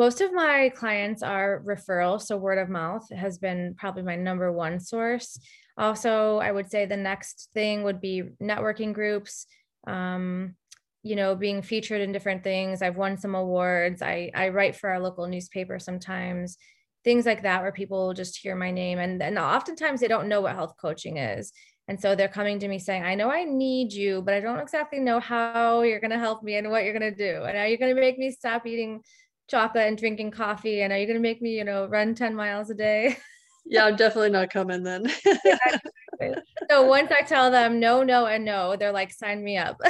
Most 0.00 0.22
of 0.22 0.32
my 0.32 0.70
clients 0.74 1.22
are 1.22 1.62
referral, 1.62 2.18
so 2.18 2.34
word 2.38 2.56
of 2.56 2.70
mouth 2.70 3.06
has 3.12 3.36
been 3.36 3.74
probably 3.76 4.02
my 4.02 4.16
number 4.16 4.50
one 4.50 4.80
source. 4.80 5.38
Also, 5.76 6.38
I 6.38 6.50
would 6.50 6.70
say 6.70 6.86
the 6.86 6.96
next 6.96 7.50
thing 7.52 7.82
would 7.82 8.00
be 8.00 8.22
networking 8.42 8.94
groups, 8.94 9.44
um, 9.86 10.54
you 11.02 11.16
know, 11.16 11.34
being 11.34 11.60
featured 11.60 12.00
in 12.00 12.12
different 12.12 12.42
things. 12.42 12.80
I've 12.80 12.96
won 12.96 13.18
some 13.18 13.34
awards. 13.34 14.00
I, 14.00 14.30
I 14.34 14.48
write 14.48 14.74
for 14.74 14.88
our 14.88 15.00
local 15.00 15.26
newspaper 15.26 15.78
sometimes, 15.78 16.56
things 17.04 17.26
like 17.26 17.42
that, 17.42 17.60
where 17.60 17.70
people 17.70 18.14
just 18.14 18.38
hear 18.38 18.56
my 18.56 18.70
name. 18.70 18.98
And, 18.98 19.22
and 19.22 19.38
oftentimes 19.38 20.00
they 20.00 20.08
don't 20.08 20.28
know 20.28 20.40
what 20.40 20.54
health 20.54 20.76
coaching 20.80 21.18
is. 21.18 21.52
And 21.88 22.00
so 22.00 22.14
they're 22.14 22.28
coming 22.28 22.58
to 22.60 22.68
me 22.68 22.78
saying, 22.78 23.02
I 23.02 23.16
know 23.16 23.30
I 23.30 23.44
need 23.44 23.92
you, 23.92 24.22
but 24.22 24.32
I 24.32 24.40
don't 24.40 24.60
exactly 24.60 24.98
know 24.98 25.20
how 25.20 25.82
you're 25.82 26.00
going 26.00 26.10
to 26.10 26.18
help 26.18 26.42
me 26.42 26.54
and 26.54 26.70
what 26.70 26.84
you're 26.84 26.98
going 26.98 27.14
to 27.14 27.32
do. 27.32 27.44
And 27.44 27.58
are 27.58 27.66
you 27.66 27.76
going 27.76 27.94
to 27.94 28.00
make 28.00 28.16
me 28.16 28.30
stop 28.30 28.66
eating 28.66 29.02
chocolate 29.50 29.86
and 29.86 29.98
drinking 29.98 30.30
coffee? 30.30 30.82
And 30.82 30.92
are 30.92 30.98
you 30.98 31.06
going 31.06 31.16
to 31.16 31.22
make 31.22 31.42
me, 31.42 31.56
you 31.56 31.64
know, 31.64 31.86
run 31.86 32.14
10 32.14 32.34
miles 32.34 32.70
a 32.70 32.74
day? 32.74 33.18
yeah, 33.66 33.84
I'm 33.84 33.96
definitely 33.96 34.30
not 34.30 34.50
coming 34.50 34.82
then. 34.82 35.08
so 36.70 36.82
once 36.82 37.10
I 37.10 37.22
tell 37.22 37.50
them 37.50 37.80
no, 37.80 38.02
no, 38.02 38.26
and 38.26 38.44
no, 38.44 38.76
they're 38.76 38.92
like, 38.92 39.12
sign 39.12 39.42
me 39.42 39.58
up. 39.58 39.78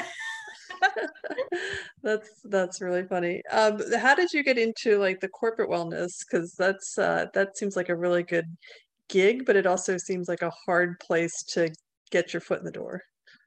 that's 2.02 2.30
that's 2.44 2.80
really 2.80 3.04
funny. 3.04 3.42
Um, 3.50 3.80
how 3.98 4.14
did 4.14 4.32
you 4.32 4.42
get 4.42 4.56
into 4.56 4.98
like 4.98 5.20
the 5.20 5.28
corporate 5.28 5.70
wellness? 5.70 6.20
Because 6.20 6.54
that's 6.54 6.96
uh, 6.98 7.26
that 7.34 7.58
seems 7.58 7.76
like 7.76 7.90
a 7.90 7.96
really 7.96 8.22
good 8.22 8.46
gig, 9.08 9.44
but 9.44 9.56
it 9.56 9.66
also 9.66 9.98
seems 9.98 10.28
like 10.28 10.42
a 10.42 10.52
hard 10.66 10.98
place 11.00 11.42
to 11.42 11.70
get 12.10 12.32
your 12.32 12.40
foot 12.40 12.60
in 12.60 12.64
the 12.64 12.70
door. 12.70 13.02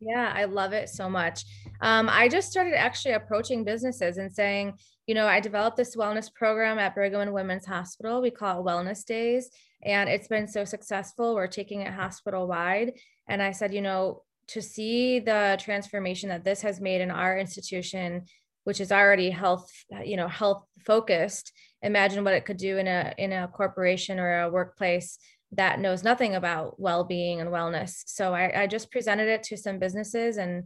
Yeah, 0.05 0.33
I 0.35 0.45
love 0.45 0.73
it 0.73 0.89
so 0.89 1.09
much. 1.09 1.45
Um, 1.81 2.09
I 2.09 2.27
just 2.27 2.51
started 2.51 2.75
actually 2.75 3.13
approaching 3.13 3.63
businesses 3.63 4.17
and 4.17 4.31
saying, 4.31 4.73
you 5.07 5.15
know, 5.15 5.27
I 5.27 5.39
developed 5.39 5.77
this 5.77 5.95
wellness 5.95 6.33
program 6.33 6.79
at 6.79 6.95
Brigham 6.95 7.21
and 7.21 7.33
Women's 7.33 7.65
Hospital. 7.65 8.21
We 8.21 8.31
call 8.31 8.59
it 8.59 8.65
Wellness 8.65 9.05
Days 9.05 9.49
and 9.83 10.09
it's 10.09 10.27
been 10.27 10.47
so 10.47 10.65
successful. 10.65 11.35
We're 11.35 11.47
taking 11.47 11.81
it 11.81 11.93
hospital 11.93 12.47
wide. 12.47 12.93
And 13.27 13.41
I 13.41 13.51
said, 13.51 13.73
you 13.73 13.81
know, 13.81 14.23
to 14.47 14.61
see 14.61 15.19
the 15.19 15.57
transformation 15.59 16.29
that 16.29 16.43
this 16.43 16.61
has 16.61 16.81
made 16.81 17.01
in 17.01 17.11
our 17.11 17.37
institution, 17.37 18.25
which 18.63 18.79
is 18.79 18.91
already 18.91 19.29
health, 19.29 19.69
you 20.03 20.17
know, 20.17 20.27
health 20.27 20.65
focused, 20.85 21.51
imagine 21.81 22.23
what 22.23 22.33
it 22.33 22.45
could 22.45 22.57
do 22.57 22.77
in 22.77 22.87
a 22.87 23.13
in 23.17 23.33
a 23.33 23.47
corporation 23.47 24.19
or 24.19 24.41
a 24.41 24.49
workplace 24.49 25.17
that 25.55 25.79
knows 25.79 26.03
nothing 26.03 26.35
about 26.35 26.79
well-being 26.79 27.41
and 27.41 27.49
wellness. 27.49 28.03
So 28.05 28.33
I, 28.33 28.63
I 28.63 28.67
just 28.67 28.91
presented 28.91 29.27
it 29.27 29.43
to 29.43 29.57
some 29.57 29.79
businesses 29.79 30.37
and 30.37 30.63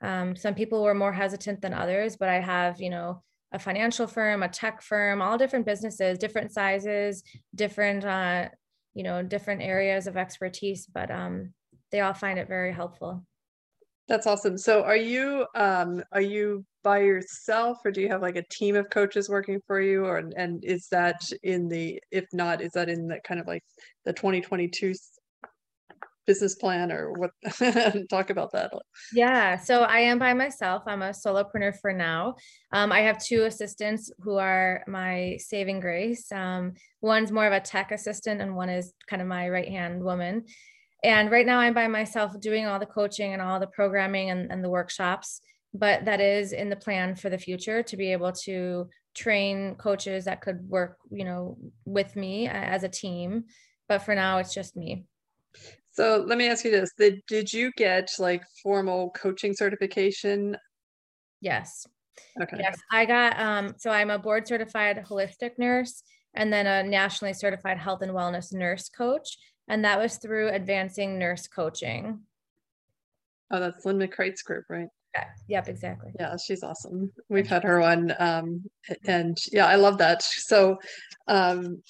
um, 0.00 0.36
some 0.36 0.54
people 0.54 0.82
were 0.82 0.94
more 0.94 1.12
hesitant 1.12 1.60
than 1.60 1.74
others, 1.74 2.16
but 2.16 2.28
I 2.28 2.40
have, 2.40 2.80
you 2.80 2.90
know, 2.90 3.22
a 3.52 3.58
financial 3.58 4.06
firm, 4.06 4.42
a 4.42 4.48
tech 4.48 4.82
firm, 4.82 5.22
all 5.22 5.38
different 5.38 5.66
businesses, 5.66 6.18
different 6.18 6.52
sizes, 6.52 7.22
different, 7.54 8.04
uh, 8.04 8.48
you 8.94 9.02
know, 9.02 9.22
different 9.22 9.62
areas 9.62 10.06
of 10.06 10.16
expertise, 10.16 10.86
but 10.86 11.10
um, 11.10 11.54
they 11.90 12.00
all 12.00 12.14
find 12.14 12.38
it 12.38 12.48
very 12.48 12.72
helpful. 12.72 13.24
That's 14.06 14.26
awesome. 14.26 14.56
So 14.58 14.82
are 14.84 14.96
you 14.96 15.46
um, 15.54 16.02
are 16.12 16.20
you 16.20 16.64
by 16.88 17.00
yourself 17.00 17.76
or 17.84 17.90
do 17.90 18.00
you 18.00 18.08
have 18.08 18.22
like 18.22 18.36
a 18.36 18.44
team 18.50 18.74
of 18.74 18.88
coaches 18.88 19.28
working 19.28 19.60
for 19.66 19.78
you 19.78 20.06
or 20.06 20.16
and 20.38 20.64
is 20.64 20.88
that 20.90 21.20
in 21.42 21.68
the 21.68 22.00
if 22.10 22.24
not 22.32 22.62
is 22.62 22.72
that 22.72 22.88
in 22.88 23.08
the 23.08 23.20
kind 23.28 23.38
of 23.38 23.46
like 23.46 23.62
the 24.06 24.12
2022 24.14 24.94
business 26.26 26.54
plan 26.54 26.90
or 26.90 27.12
what? 27.12 27.30
Talk 28.08 28.30
about 28.30 28.52
that 28.52 28.72
yeah 29.12 29.58
so 29.58 29.82
i 29.82 29.98
am 29.98 30.18
by 30.18 30.32
myself. 30.32 30.82
I'm 30.86 31.02
a 31.02 31.10
solopreneur 31.10 31.78
for 31.78 31.92
now. 31.92 32.36
Um, 32.72 32.90
i 32.90 33.00
have 33.00 33.22
two 33.22 33.42
assistants 33.44 34.10
who 34.20 34.38
are 34.38 34.82
my 34.86 35.36
saving 35.40 35.80
grace. 35.80 36.32
Um, 36.32 36.72
one's 37.02 37.30
more 37.30 37.46
of 37.46 37.52
a 37.52 37.60
tech 37.60 37.92
assistant 37.92 38.40
and 38.40 38.56
one 38.56 38.70
is 38.70 38.94
kind 39.10 39.20
of 39.20 39.28
my 39.28 39.50
right 39.50 39.68
hand 39.68 40.02
woman. 40.02 40.46
And 41.04 41.30
right 41.30 41.44
now 41.44 41.58
i'm 41.58 41.74
by 41.74 41.86
myself 41.86 42.40
doing 42.40 42.64
all 42.64 42.78
the 42.78 42.94
coaching 42.98 43.34
and 43.34 43.42
all 43.42 43.60
the 43.60 43.74
programming 43.78 44.30
and, 44.30 44.50
and 44.50 44.64
the 44.64 44.70
workshops 44.70 45.42
but 45.74 46.04
that 46.04 46.20
is 46.20 46.52
in 46.52 46.68
the 46.68 46.76
plan 46.76 47.14
for 47.14 47.30
the 47.30 47.38
future 47.38 47.82
to 47.82 47.96
be 47.96 48.12
able 48.12 48.32
to 48.32 48.88
train 49.14 49.74
coaches 49.76 50.24
that 50.24 50.40
could 50.40 50.60
work 50.68 50.98
you 51.10 51.24
know 51.24 51.56
with 51.84 52.14
me 52.16 52.48
as 52.48 52.84
a 52.84 52.88
team 52.88 53.44
but 53.88 53.98
for 53.98 54.14
now 54.14 54.38
it's 54.38 54.54
just 54.54 54.76
me 54.76 55.04
so 55.98 56.24
let 56.28 56.38
me 56.38 56.48
ask 56.48 56.64
you 56.64 56.70
this: 56.70 56.92
did, 57.26 57.52
you 57.52 57.72
get 57.76 58.08
like 58.20 58.44
formal 58.62 59.10
coaching 59.10 59.52
certification? 59.52 60.56
Yes. 61.40 61.88
Okay. 62.40 62.58
Yes, 62.60 62.78
I 62.92 63.04
got. 63.04 63.36
Um, 63.36 63.74
so 63.78 63.90
I'm 63.90 64.10
a 64.10 64.18
board 64.18 64.46
certified 64.46 65.04
holistic 65.04 65.58
nurse, 65.58 66.04
and 66.34 66.52
then 66.52 66.68
a 66.68 66.88
nationally 66.88 67.34
certified 67.34 67.78
health 67.78 68.02
and 68.02 68.12
wellness 68.12 68.52
nurse 68.52 68.88
coach, 68.88 69.38
and 69.66 69.84
that 69.84 69.98
was 69.98 70.18
through 70.18 70.50
Advancing 70.50 71.18
Nurse 71.18 71.48
Coaching. 71.48 72.20
Oh, 73.50 73.58
that's 73.58 73.84
Lynn 73.84 73.98
McCright's 73.98 74.42
group, 74.42 74.66
right? 74.68 74.90
Yep, 75.48 75.68
exactly. 75.68 76.12
Yeah, 76.18 76.36
she's 76.36 76.62
awesome. 76.62 77.12
We've 77.28 77.46
had 77.46 77.64
her 77.64 77.80
on, 77.80 78.12
um, 78.18 78.64
and 79.06 79.36
yeah, 79.52 79.66
I 79.66 79.76
love 79.76 79.98
that. 79.98 80.22
So, 80.22 80.78
um, 81.26 81.82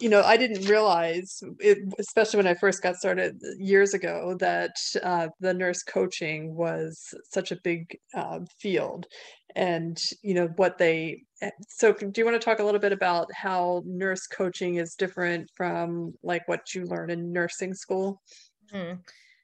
you 0.00 0.08
know, 0.08 0.22
I 0.22 0.36
didn't 0.36 0.68
realize, 0.68 1.42
it, 1.60 1.78
especially 1.98 2.38
when 2.38 2.46
I 2.48 2.54
first 2.54 2.82
got 2.82 2.96
started 2.96 3.40
years 3.56 3.94
ago, 3.94 4.36
that 4.40 4.74
uh, 5.02 5.28
the 5.38 5.54
nurse 5.54 5.82
coaching 5.84 6.56
was 6.56 6.98
such 7.30 7.52
a 7.52 7.60
big 7.62 7.96
uh, 8.14 8.40
field, 8.58 9.06
and 9.54 9.96
you 10.22 10.34
know 10.34 10.48
what 10.56 10.78
they. 10.78 11.22
Eh, 11.40 11.50
so, 11.68 11.92
do 11.92 12.12
you 12.16 12.24
want 12.24 12.40
to 12.40 12.44
talk 12.44 12.58
a 12.58 12.64
little 12.64 12.80
bit 12.80 12.92
about 12.92 13.28
how 13.32 13.82
nurse 13.86 14.26
coaching 14.26 14.76
is 14.76 14.94
different 14.96 15.48
from 15.56 16.14
like 16.22 16.48
what 16.48 16.74
you 16.74 16.84
learn 16.84 17.10
in 17.10 17.32
nursing 17.32 17.72
school? 17.72 18.20
Mm, 18.74 18.98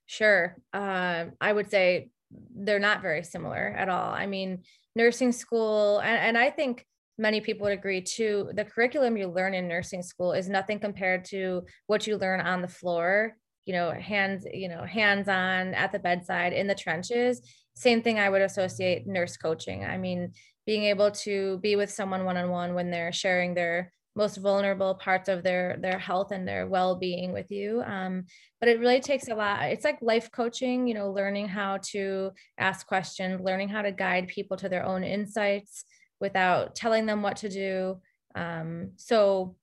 sure, 0.07 0.57
uh, 0.73 1.27
I 1.41 1.53
would 1.53 1.71
say 1.71 2.09
they're 2.31 2.79
not 2.79 3.03
very 3.03 3.23
similar 3.23 3.75
at 3.77 3.89
all. 3.89 4.13
I 4.13 4.27
mean, 4.27 4.63
nursing 4.95 5.33
school, 5.33 5.99
and, 6.01 6.19
and 6.19 6.39
I 6.39 6.51
think 6.51 6.85
many 7.19 7.41
people 7.41 7.65
would 7.65 7.79
agree 7.79 8.01
too, 8.01 8.51
the 8.55 8.65
curriculum 8.65 9.17
you 9.17 9.29
learn 9.29 9.55
in 9.55 9.69
nursing 9.69 10.03
school 10.03 10.33
is 10.33 10.49
nothing 10.49 10.79
compared 10.79 11.25
to 11.27 11.63
what 11.87 12.07
you 12.07 12.17
learn 12.17 12.41
on 12.41 12.63
the 12.63 12.69
floor, 12.69 13.37
you 13.67 13.75
know, 13.75 13.91
hands, 13.91 14.47
you 14.53 14.69
know, 14.69 14.85
hands 14.85 15.29
on 15.29 15.75
at 15.75 15.93
the 15.93 15.99
bedside 15.99 16.53
in 16.53 16.67
the 16.67 16.75
trenches. 16.75 17.43
Same 17.75 18.03
thing 18.03 18.19
I 18.19 18.31
would 18.31 18.43
associate 18.43 19.07
nurse 19.07 19.37
coaching. 19.37 19.85
I 19.85 19.99
mean, 19.99 20.33
being 20.67 20.85
able 20.85 21.11
to 21.11 21.59
be 21.59 21.77
with 21.77 21.91
someone 21.91 22.25
one 22.25 22.37
on 22.37 22.51
one 22.51 22.75
when 22.75 22.91
they're 22.91 23.13
sharing 23.13 23.55
their 23.55 23.93
most 24.23 24.37
vulnerable 24.49 24.95
parts 25.07 25.29
of 25.29 25.43
their 25.43 25.79
their 25.81 25.99
health 25.99 26.31
and 26.33 26.47
their 26.47 26.67
well-being 26.67 27.33
with 27.33 27.51
you. 27.51 27.83
Um, 27.95 28.25
but 28.61 28.69
it 28.69 28.81
really 28.81 29.01
takes 29.01 29.29
a 29.29 29.35
lot. 29.35 29.71
It's 29.73 29.85
like 29.85 29.99
life 30.03 30.29
coaching 30.31 30.87
you 30.89 30.95
know 30.99 31.11
learning 31.21 31.49
how 31.49 31.79
to 31.93 32.33
ask 32.59 32.87
questions 32.87 33.41
learning 33.41 33.71
how 33.71 33.83
to 33.83 33.93
guide 33.93 34.27
people 34.37 34.57
to 34.59 34.69
their 34.69 34.85
own 34.85 35.03
insights 35.05 35.85
without 36.21 36.75
telling 36.75 37.07
them 37.07 37.23
what 37.23 37.37
to 37.39 37.49
do. 37.49 38.01
Um, 38.35 38.93
so, 38.97 39.57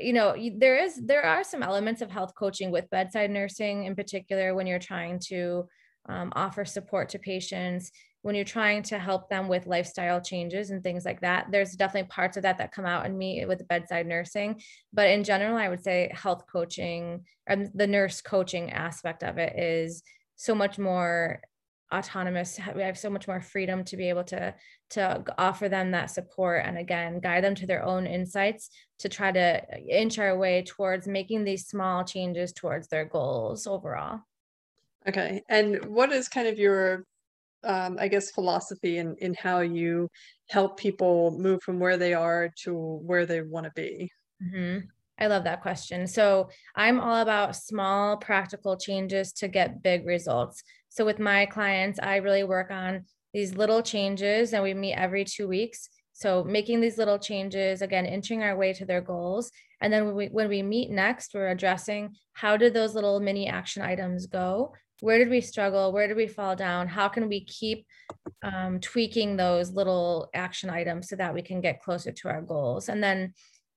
you 0.00 0.12
know, 0.12 0.34
there 0.56 0.82
is 0.82 1.00
there 1.04 1.22
are 1.22 1.44
some 1.44 1.62
elements 1.62 2.00
of 2.02 2.10
health 2.10 2.34
coaching 2.34 2.70
with 2.70 2.90
bedside 2.90 3.30
nursing, 3.30 3.84
in 3.84 3.94
particular, 3.94 4.54
when 4.54 4.66
you're 4.66 4.78
trying 4.78 5.18
to 5.28 5.68
um, 6.08 6.32
offer 6.34 6.64
support 6.64 7.08
to 7.10 7.18
patients, 7.18 7.90
when 8.26 8.34
you're 8.34 8.44
trying 8.44 8.82
to 8.82 8.98
help 8.98 9.30
them 9.30 9.46
with 9.46 9.68
lifestyle 9.68 10.20
changes 10.20 10.70
and 10.70 10.82
things 10.82 11.04
like 11.04 11.20
that. 11.20 11.46
There's 11.52 11.76
definitely 11.76 12.08
parts 12.08 12.36
of 12.36 12.42
that 12.42 12.58
that 12.58 12.72
come 12.72 12.84
out 12.84 13.06
in 13.06 13.16
me 13.16 13.46
with 13.46 13.68
bedside 13.68 14.04
nursing, 14.04 14.60
but 14.92 15.08
in 15.08 15.22
general, 15.22 15.56
I 15.56 15.68
would 15.68 15.84
say 15.84 16.10
health 16.12 16.42
coaching 16.50 17.24
and 17.46 17.70
the 17.72 17.86
nurse 17.86 18.20
coaching 18.20 18.72
aspect 18.72 19.22
of 19.22 19.38
it 19.38 19.56
is 19.56 20.02
so 20.34 20.56
much 20.56 20.76
more 20.76 21.40
autonomous 21.94 22.58
we 22.74 22.82
have 22.82 22.98
so 22.98 23.08
much 23.08 23.28
more 23.28 23.40
freedom 23.40 23.84
to 23.84 23.96
be 23.96 24.08
able 24.08 24.24
to 24.24 24.52
to 24.90 25.22
offer 25.38 25.68
them 25.68 25.92
that 25.92 26.10
support 26.10 26.64
and 26.66 26.76
again 26.76 27.20
guide 27.20 27.44
them 27.44 27.54
to 27.54 27.64
their 27.64 27.84
own 27.84 28.08
insights 28.08 28.70
to 28.98 29.08
try 29.08 29.30
to 29.30 29.62
inch 29.88 30.18
our 30.18 30.36
way 30.36 30.64
towards 30.66 31.06
making 31.06 31.44
these 31.44 31.68
small 31.68 32.02
changes 32.02 32.52
towards 32.52 32.88
their 32.88 33.04
goals 33.04 33.68
overall 33.68 34.18
okay 35.06 35.44
and 35.48 35.84
what 35.84 36.10
is 36.10 36.28
kind 36.28 36.48
of 36.48 36.58
your 36.58 37.04
um, 37.64 37.96
i 38.00 38.08
guess 38.08 38.30
philosophy 38.30 38.98
in 38.98 39.16
in 39.18 39.34
how 39.34 39.60
you 39.60 40.08
help 40.48 40.78
people 40.78 41.36
move 41.38 41.62
from 41.62 41.78
where 41.78 41.96
they 41.96 42.14
are 42.14 42.50
to 42.56 43.00
where 43.04 43.26
they 43.26 43.42
want 43.42 43.64
to 43.64 43.72
be 43.74 44.10
mm-hmm. 44.42 44.78
I 45.18 45.28
love 45.28 45.44
that 45.44 45.62
question. 45.62 46.06
So, 46.06 46.50
I'm 46.74 47.00
all 47.00 47.22
about 47.22 47.56
small, 47.56 48.18
practical 48.18 48.76
changes 48.76 49.32
to 49.38 49.48
get 49.48 49.82
big 49.82 50.04
results. 50.04 50.62
So 50.96 51.04
with 51.04 51.18
my 51.18 51.44
clients, 51.44 51.98
I 52.02 52.16
really 52.16 52.42
work 52.42 52.70
on 52.70 53.04
these 53.34 53.54
little 53.54 53.82
changes 53.82 54.54
and 54.54 54.62
we 54.62 54.72
meet 54.72 54.94
every 54.94 55.26
two 55.26 55.46
weeks. 55.46 55.90
So 56.14 56.42
making 56.42 56.80
these 56.80 56.96
little 56.96 57.18
changes, 57.18 57.82
again, 57.82 58.06
inching 58.06 58.42
our 58.42 58.56
way 58.56 58.72
to 58.72 58.86
their 58.86 59.02
goals. 59.02 59.50
And 59.82 59.92
then 59.92 60.06
when 60.06 60.14
we, 60.14 60.26
when 60.28 60.48
we 60.48 60.62
meet 60.62 60.88
next, 60.90 61.34
we're 61.34 61.48
addressing 61.50 62.14
how 62.32 62.56
did 62.56 62.72
those 62.72 62.94
little 62.94 63.20
mini 63.20 63.46
action 63.46 63.82
items 63.82 64.26
go? 64.26 64.72
Where 65.00 65.18
did 65.18 65.28
we 65.28 65.40
struggle? 65.40 65.92
Where 65.92 66.08
did 66.08 66.16
we 66.16 66.26
fall 66.26 66.56
down? 66.56 66.88
How 66.88 67.08
can 67.08 67.28
we 67.28 67.44
keep 67.44 67.86
um, 68.42 68.80
tweaking 68.80 69.36
those 69.36 69.72
little 69.72 70.30
action 70.34 70.70
items 70.70 71.08
so 71.08 71.16
that 71.16 71.34
we 71.34 71.42
can 71.42 71.60
get 71.60 71.82
closer 71.82 72.12
to 72.12 72.28
our 72.28 72.42
goals? 72.42 72.88
And 72.88 73.02
then 73.02 73.34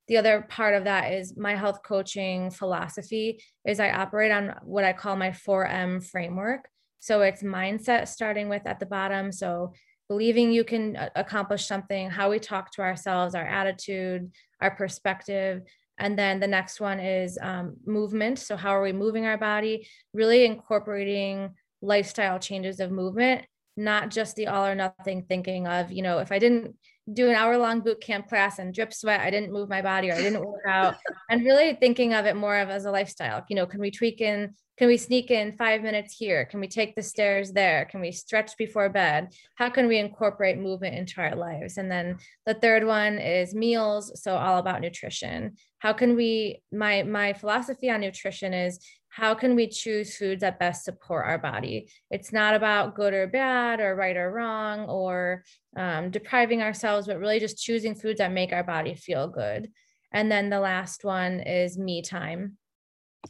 the 0.07 0.17
other 0.17 0.45
part 0.49 0.73
of 0.73 0.85
that 0.85 1.13
is 1.13 1.38
my 1.38 1.55
health 1.55 1.81
coaching 1.83 2.49
philosophy 2.49 3.43
is 3.65 3.79
I 3.79 3.91
operate 3.91 4.31
on 4.31 4.55
what 4.63 4.83
I 4.83 4.93
call 4.93 5.15
my 5.15 5.29
4M 5.29 6.03
framework. 6.03 6.67
So 6.99 7.21
it's 7.21 7.43
mindset 7.43 8.07
starting 8.07 8.49
with 8.49 8.65
at 8.65 8.79
the 8.79 8.85
bottom. 8.85 9.31
So 9.31 9.73
believing 10.09 10.51
you 10.51 10.63
can 10.63 10.95
uh, 10.95 11.09
accomplish 11.15 11.67
something, 11.67 12.09
how 12.09 12.31
we 12.31 12.39
talk 12.39 12.71
to 12.71 12.81
ourselves, 12.81 13.35
our 13.35 13.45
attitude, 13.45 14.31
our 14.59 14.71
perspective. 14.71 15.61
And 15.99 16.17
then 16.17 16.39
the 16.39 16.47
next 16.47 16.79
one 16.79 16.99
is 16.99 17.37
um, 17.41 17.75
movement. 17.85 18.39
So, 18.39 18.55
how 18.55 18.69
are 18.69 18.81
we 18.81 18.93
moving 18.93 19.25
our 19.25 19.37
body? 19.37 19.87
Really 20.13 20.45
incorporating 20.45 21.55
lifestyle 21.81 22.39
changes 22.39 22.79
of 22.79 22.91
movement, 22.91 23.45
not 23.79 24.12
just 24.12 24.36
the 24.36 24.48
all 24.48 24.65
or 24.65 24.75
nothing 24.75 25.24
thinking 25.24 25.65
of, 25.65 25.91
you 25.91 26.03
know, 26.03 26.19
if 26.19 26.31
I 26.31 26.39
didn't 26.39 26.75
do 27.12 27.29
an 27.29 27.36
hour 27.36 27.57
long 27.57 27.79
boot 27.79 28.01
camp 28.01 28.27
class 28.27 28.60
and 28.60 28.73
drip 28.73 28.93
sweat, 28.93 29.21
I 29.21 29.32
didn't 29.32 29.53
move 29.53 29.69
my 29.69 29.82
body 29.82 30.12
or 30.12 30.15
I 30.15 30.21
didn't 30.21 30.45
work 30.45 30.62
out, 30.67 30.95
and 31.30 31.45
really 31.45 31.73
thinking 31.75 32.13
of 32.13 32.25
it 32.25 32.36
more 32.36 32.58
of 32.58 32.69
as 32.69 32.86
a 32.86 32.91
lifestyle. 32.91 33.43
You 33.49 33.56
know, 33.56 33.65
can 33.65 33.80
we 33.80 33.89
tweak 33.89 34.21
in 34.21 34.53
can 34.80 34.88
we 34.88 34.95
sneak 34.95 35.30
in 35.30 35.58
five 35.58 35.82
minutes 35.82 36.15
here? 36.15 36.45
Can 36.45 36.62
we 36.62 36.67
take 36.69 36.95
the 36.95 37.03
stairs 37.03 37.51
there? 37.51 37.84
Can 37.91 37.99
we 37.99 38.13
stretch 38.13 38.56
before 38.58 38.88
bed? 38.88 39.34
How 39.56 39.69
can 39.69 39.89
we 39.89 39.97
incorporate 39.97 40.58
movement 40.58 40.95
into 40.95 41.19
our 41.19 41.36
lives? 41.36 41.77
And 41.77 41.91
then 41.91 42.15
the 42.45 42.53
third 42.53 42.86
one 42.86 43.19
is 43.19 43.53
meals. 43.53 44.21
So 44.23 44.38
all 44.38 44.58
about 44.58 44.80
nutrition. 44.80 45.58
How 45.80 45.91
can 45.91 46.15
we, 46.15 46.62
my, 46.71 47.03
my 47.03 47.34
philosophy 47.34 47.89
on 47.89 47.99
nutrition 47.99 48.53
is 48.53 48.80
how 49.10 49.34
can 49.34 49.56
we 49.56 49.67
choose 49.67 50.15
foods 50.15 50.41
that 50.41 50.60
best 50.60 50.86
support 50.86 51.26
our 51.26 51.38
body? 51.38 51.89
It's 52.12 52.32
not 52.32 52.54
about 52.54 52.95
good 52.95 53.13
or 53.13 53.28
bad 53.28 53.80
or 53.80 53.95
right 53.95 54.15
or 54.15 54.32
wrong 54.32 54.86
or 54.86 55.43
um, 55.76 56.12
depriving 56.12 56.62
ourselves, 56.62 57.08
but 57.08 57.19
really 57.19 57.39
just 57.39 57.62
choosing 57.62 57.95
foods 57.95 58.19
that 58.19 58.32
make 58.32 58.54
our 58.54 58.63
body 58.63 58.93
feel 58.93 59.28
good. 59.28 59.69
And 60.12 60.32
then 60.32 60.50
the 60.50 60.60
last 60.60 61.04
one 61.04 61.39
is 61.39 61.78
me 61.78 62.02
time. 62.02 62.58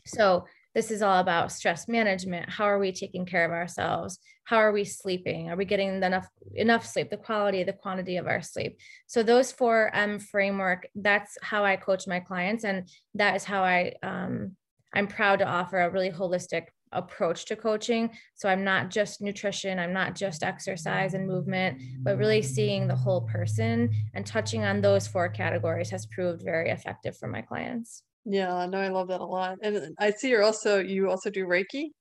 So 0.05 0.45
this 0.75 0.91
is 0.91 1.01
all 1.01 1.19
about 1.19 1.51
stress 1.51 1.87
management 1.87 2.49
how 2.49 2.65
are 2.65 2.79
we 2.79 2.91
taking 2.91 3.25
care 3.25 3.43
of 3.43 3.51
ourselves 3.51 4.19
how 4.43 4.57
are 4.57 4.71
we 4.71 4.85
sleeping 4.85 5.49
are 5.49 5.55
we 5.55 5.65
getting 5.65 6.01
enough 6.01 6.27
enough 6.55 6.85
sleep 6.85 7.09
the 7.09 7.17
quality 7.17 7.63
the 7.63 7.73
quantity 7.73 8.17
of 8.17 8.27
our 8.27 8.41
sleep 8.41 8.77
so 9.07 9.23
those 9.23 9.51
four 9.51 9.93
m 9.93 10.19
framework 10.19 10.87
that's 10.95 11.37
how 11.41 11.65
i 11.65 11.75
coach 11.75 12.07
my 12.07 12.19
clients 12.19 12.63
and 12.63 12.87
that 13.15 13.35
is 13.35 13.43
how 13.43 13.63
i 13.63 13.93
um, 14.03 14.55
i'm 14.93 15.07
proud 15.07 15.39
to 15.39 15.45
offer 15.45 15.79
a 15.79 15.89
really 15.89 16.11
holistic 16.11 16.65
approach 16.91 17.45
to 17.45 17.55
coaching 17.55 18.09
so 18.35 18.49
i'm 18.49 18.63
not 18.63 18.89
just 18.89 19.21
nutrition 19.21 19.77
i'm 19.77 19.93
not 19.93 20.15
just 20.15 20.43
exercise 20.43 21.13
and 21.13 21.27
movement 21.27 21.79
but 21.99 22.17
really 22.17 22.41
seeing 22.41 22.87
the 22.87 22.95
whole 22.95 23.21
person 23.21 23.91
and 24.15 24.25
touching 24.25 24.63
on 24.63 24.81
those 24.81 25.07
four 25.07 25.29
categories 25.29 25.91
has 25.91 26.07
proved 26.07 26.41
very 26.43 26.71
effective 26.71 27.15
for 27.15 27.27
my 27.27 27.41
clients 27.41 28.03
yeah, 28.25 28.65
no, 28.67 28.79
I 28.79 28.89
love 28.89 29.07
that 29.07 29.21
a 29.21 29.25
lot. 29.25 29.57
And 29.61 29.95
I 29.97 30.11
see 30.11 30.29
you're 30.29 30.43
also 30.43 30.79
you 30.79 31.09
also 31.09 31.29
do 31.29 31.45
Reiki. 31.45 31.91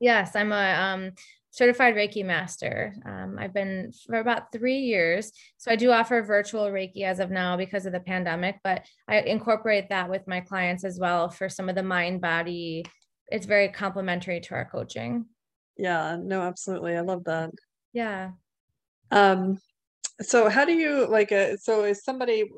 Yes, 0.00 0.36
I'm 0.36 0.52
a 0.52 0.72
um, 0.72 1.10
certified 1.54 1.94
Reiki 1.94 2.24
master. 2.24 2.96
Um, 3.06 3.36
I've 3.38 3.54
been 3.54 3.92
for 4.08 4.16
about 4.16 4.50
three 4.50 4.78
years. 4.80 5.30
So 5.56 5.70
I 5.70 5.76
do 5.76 5.92
offer 5.92 6.20
virtual 6.20 6.64
Reiki 6.64 7.02
as 7.04 7.20
of 7.20 7.30
now 7.30 7.56
because 7.56 7.86
of 7.86 7.92
the 7.92 8.00
pandemic, 8.00 8.58
but 8.64 8.84
I 9.06 9.20
incorporate 9.20 9.88
that 9.90 10.10
with 10.10 10.26
my 10.26 10.40
clients 10.40 10.82
as 10.82 10.98
well 10.98 11.28
for 11.28 11.48
some 11.48 11.68
of 11.68 11.76
the 11.76 11.82
mind 11.84 12.20
body. 12.20 12.84
It's 13.28 13.46
very 13.46 13.68
complementary 13.68 14.40
to 14.40 14.54
our 14.56 14.64
coaching. 14.64 15.26
Yeah, 15.76 16.16
no, 16.20 16.42
absolutely. 16.42 16.96
I 16.96 17.02
love 17.02 17.22
that. 17.24 17.50
Yeah. 17.92 18.32
Um, 19.12 19.58
so 20.22 20.48
how 20.48 20.64
do 20.64 20.72
you 20.72 21.06
like 21.06 21.30
uh, 21.30 21.56
so 21.56 21.84
is 21.84 22.02
somebody 22.02 22.50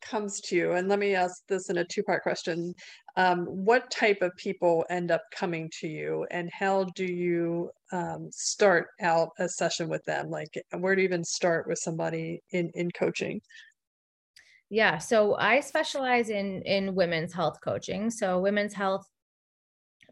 comes 0.00 0.40
to 0.42 0.56
you, 0.56 0.72
and 0.72 0.88
let 0.88 0.98
me 0.98 1.14
ask 1.14 1.46
this 1.48 1.70
in 1.70 1.78
a 1.78 1.84
two 1.84 2.02
part 2.02 2.22
question 2.22 2.74
um, 3.16 3.46
what 3.46 3.90
type 3.90 4.18
of 4.20 4.36
people 4.36 4.84
end 4.90 5.10
up 5.10 5.22
coming 5.34 5.70
to 5.80 5.88
you, 5.88 6.26
and 6.30 6.50
how 6.52 6.84
do 6.94 7.04
you 7.04 7.70
um, 7.92 8.28
start 8.30 8.88
out 9.00 9.30
a 9.38 9.48
session 9.48 9.88
with 9.88 10.04
them? 10.04 10.28
Like, 10.28 10.52
where 10.78 10.94
do 10.94 11.02
you 11.02 11.08
even 11.08 11.24
start 11.24 11.66
with 11.66 11.78
somebody 11.78 12.42
in, 12.50 12.70
in 12.74 12.90
coaching? 12.90 13.40
Yeah, 14.68 14.98
so 14.98 15.36
I 15.36 15.60
specialize 15.60 16.28
in 16.28 16.62
in 16.62 16.94
women's 16.94 17.32
health 17.32 17.58
coaching. 17.62 18.10
So 18.10 18.40
women's 18.40 18.74
health 18.74 19.06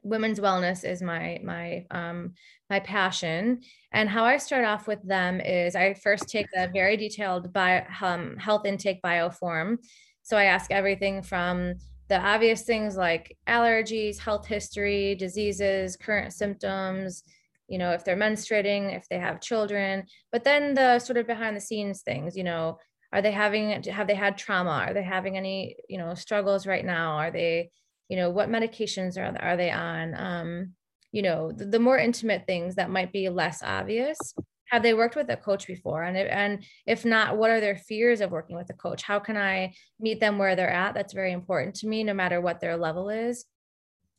women's 0.05 0.39
wellness 0.39 0.85
is 0.85 1.03
my 1.03 1.41
my 1.43 1.87
um, 1.91 2.35
my 2.71 2.81
passion. 2.81 3.61
And 3.93 4.09
how 4.09 4.25
I 4.25 4.37
start 4.37 4.65
off 4.65 4.87
with 4.87 5.03
them 5.03 5.41
is 5.41 5.75
I 5.75 5.95
first 5.95 6.29
take 6.29 6.47
a 6.57 6.69
very 6.69 6.97
detailed 6.97 7.53
bio, 7.53 7.83
um, 8.01 8.37
health 8.37 8.67
intake 8.67 9.03
bio 9.03 9.31
form. 9.31 9.79
So 10.23 10.37
I 10.37 10.45
ask 10.45 10.71
everything 10.71 11.23
from 11.23 11.75
the 12.09 12.21
obvious 12.21 12.63
things 12.63 12.97
like 12.97 13.37
allergies, 13.49 14.19
health 14.19 14.47
history, 14.47 15.15
diseases, 15.15 15.97
current 15.97 16.33
symptoms, 16.33 17.25
you 17.69 17.79
know, 17.79 17.93
if 17.93 18.05
they're 18.05 18.17
menstruating, 18.17 18.95
if 18.95 19.09
they 19.09 19.19
have 19.19 19.41
children, 19.41 20.05
but 20.31 20.45
then 20.45 20.75
the 20.75 20.99
sort 20.99 21.17
of 21.17 21.27
behind 21.27 21.57
the 21.57 21.61
scenes 21.61 22.03
things, 22.03 22.37
you 22.37 22.45
know, 22.45 22.79
are 23.13 23.23
they 23.23 23.33
having 23.33 23.83
have 23.85 24.07
they 24.07 24.15
had 24.15 24.37
trauma? 24.37 24.85
Are 24.89 24.93
they 24.93 25.03
having 25.03 25.37
any, 25.37 25.77
you 25.89 25.99
know, 25.99 26.15
struggles 26.15 26.67
right 26.67 26.85
now? 26.85 27.13
Are 27.13 27.31
they 27.31 27.71
you 28.09 28.17
know 28.17 28.31
what 28.31 28.49
medications 28.49 29.17
are, 29.17 29.37
are 29.41 29.57
they 29.57 29.71
on? 29.71 30.15
Um, 30.15 30.73
you 31.13 31.23
know 31.23 31.53
the, 31.53 31.67
the, 31.67 31.79
more 31.79 31.99
intimate 31.99 32.45
things 32.47 32.75
that 32.75 32.91
might 32.91 33.13
be 33.13 33.29
less 33.29 33.63
obvious. 33.63 34.19
Have 34.67 34.83
they 34.83 34.95
worked 34.95 35.15
with 35.15 35.31
a 35.31 35.37
coach 35.37 35.67
before? 35.67 36.03
And 36.03 36.17
and 36.17 36.65
if 36.87 37.05
not 37.05 37.37
what 37.37 37.51
are 37.51 37.61
their 37.61 37.77
fears 37.77 38.21
of 38.21 38.31
working 38.31 38.57
with 38.57 38.71
a 38.71 38.75
coach? 38.75 39.03
How 39.03 39.21
can 39.21 39.37
i 39.37 39.73
meet 40.01 40.21
them 40.21 40.39
where 40.39 40.57
they're 40.57 40.71
at? 40.71 40.95
That's 40.95 41.13
very 41.13 41.33
important 41.33 41.77
to 41.77 41.87
me 41.87 42.03
no 42.03 42.15
matter 42.15 42.41
what 42.41 42.61
their 42.61 42.77
level 42.77 43.11
is. 43.11 43.45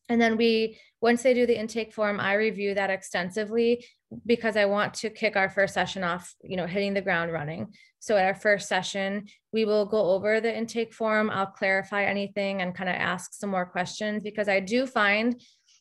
And 0.08 0.22
then 0.22 0.38
we 0.38 0.78
once 1.06 1.22
they 1.22 1.36
do 1.36 1.46
the 1.46 1.60
intake 1.60 1.94
form, 1.94 2.20
I 2.20 2.34
review 2.34 2.74
that 2.74 2.90
extensively 2.90 3.86
because 4.26 4.58
I 4.58 4.66
want 4.66 4.96
to 4.96 5.12
kick 5.12 5.36
our 5.36 5.52
first 5.52 5.76
session 5.76 6.04
off, 6.04 6.34
you 6.42 6.58
know, 6.58 6.66
hitting 6.66 6.96
the 6.96 7.02
ground 7.04 7.32
running. 7.32 7.68
So 8.00 8.18
at 8.18 8.26
our 8.26 8.34
first 8.34 8.68
session, 8.68 9.28
we 9.54 9.66
will 9.66 9.86
go 9.86 10.02
over 10.14 10.42
the 10.42 10.58
intake 10.58 10.96
form. 10.96 11.30
I'll 11.30 11.46
clarify 11.46 12.06
anything 12.06 12.64
and 12.64 12.74
kind 12.74 12.90
of 12.90 12.96
ask 12.96 13.36
some 13.36 13.52
more 13.52 13.68
questions 13.68 14.24
because 14.24 14.50
I 14.50 14.60
do 14.60 14.88
find 14.88 15.40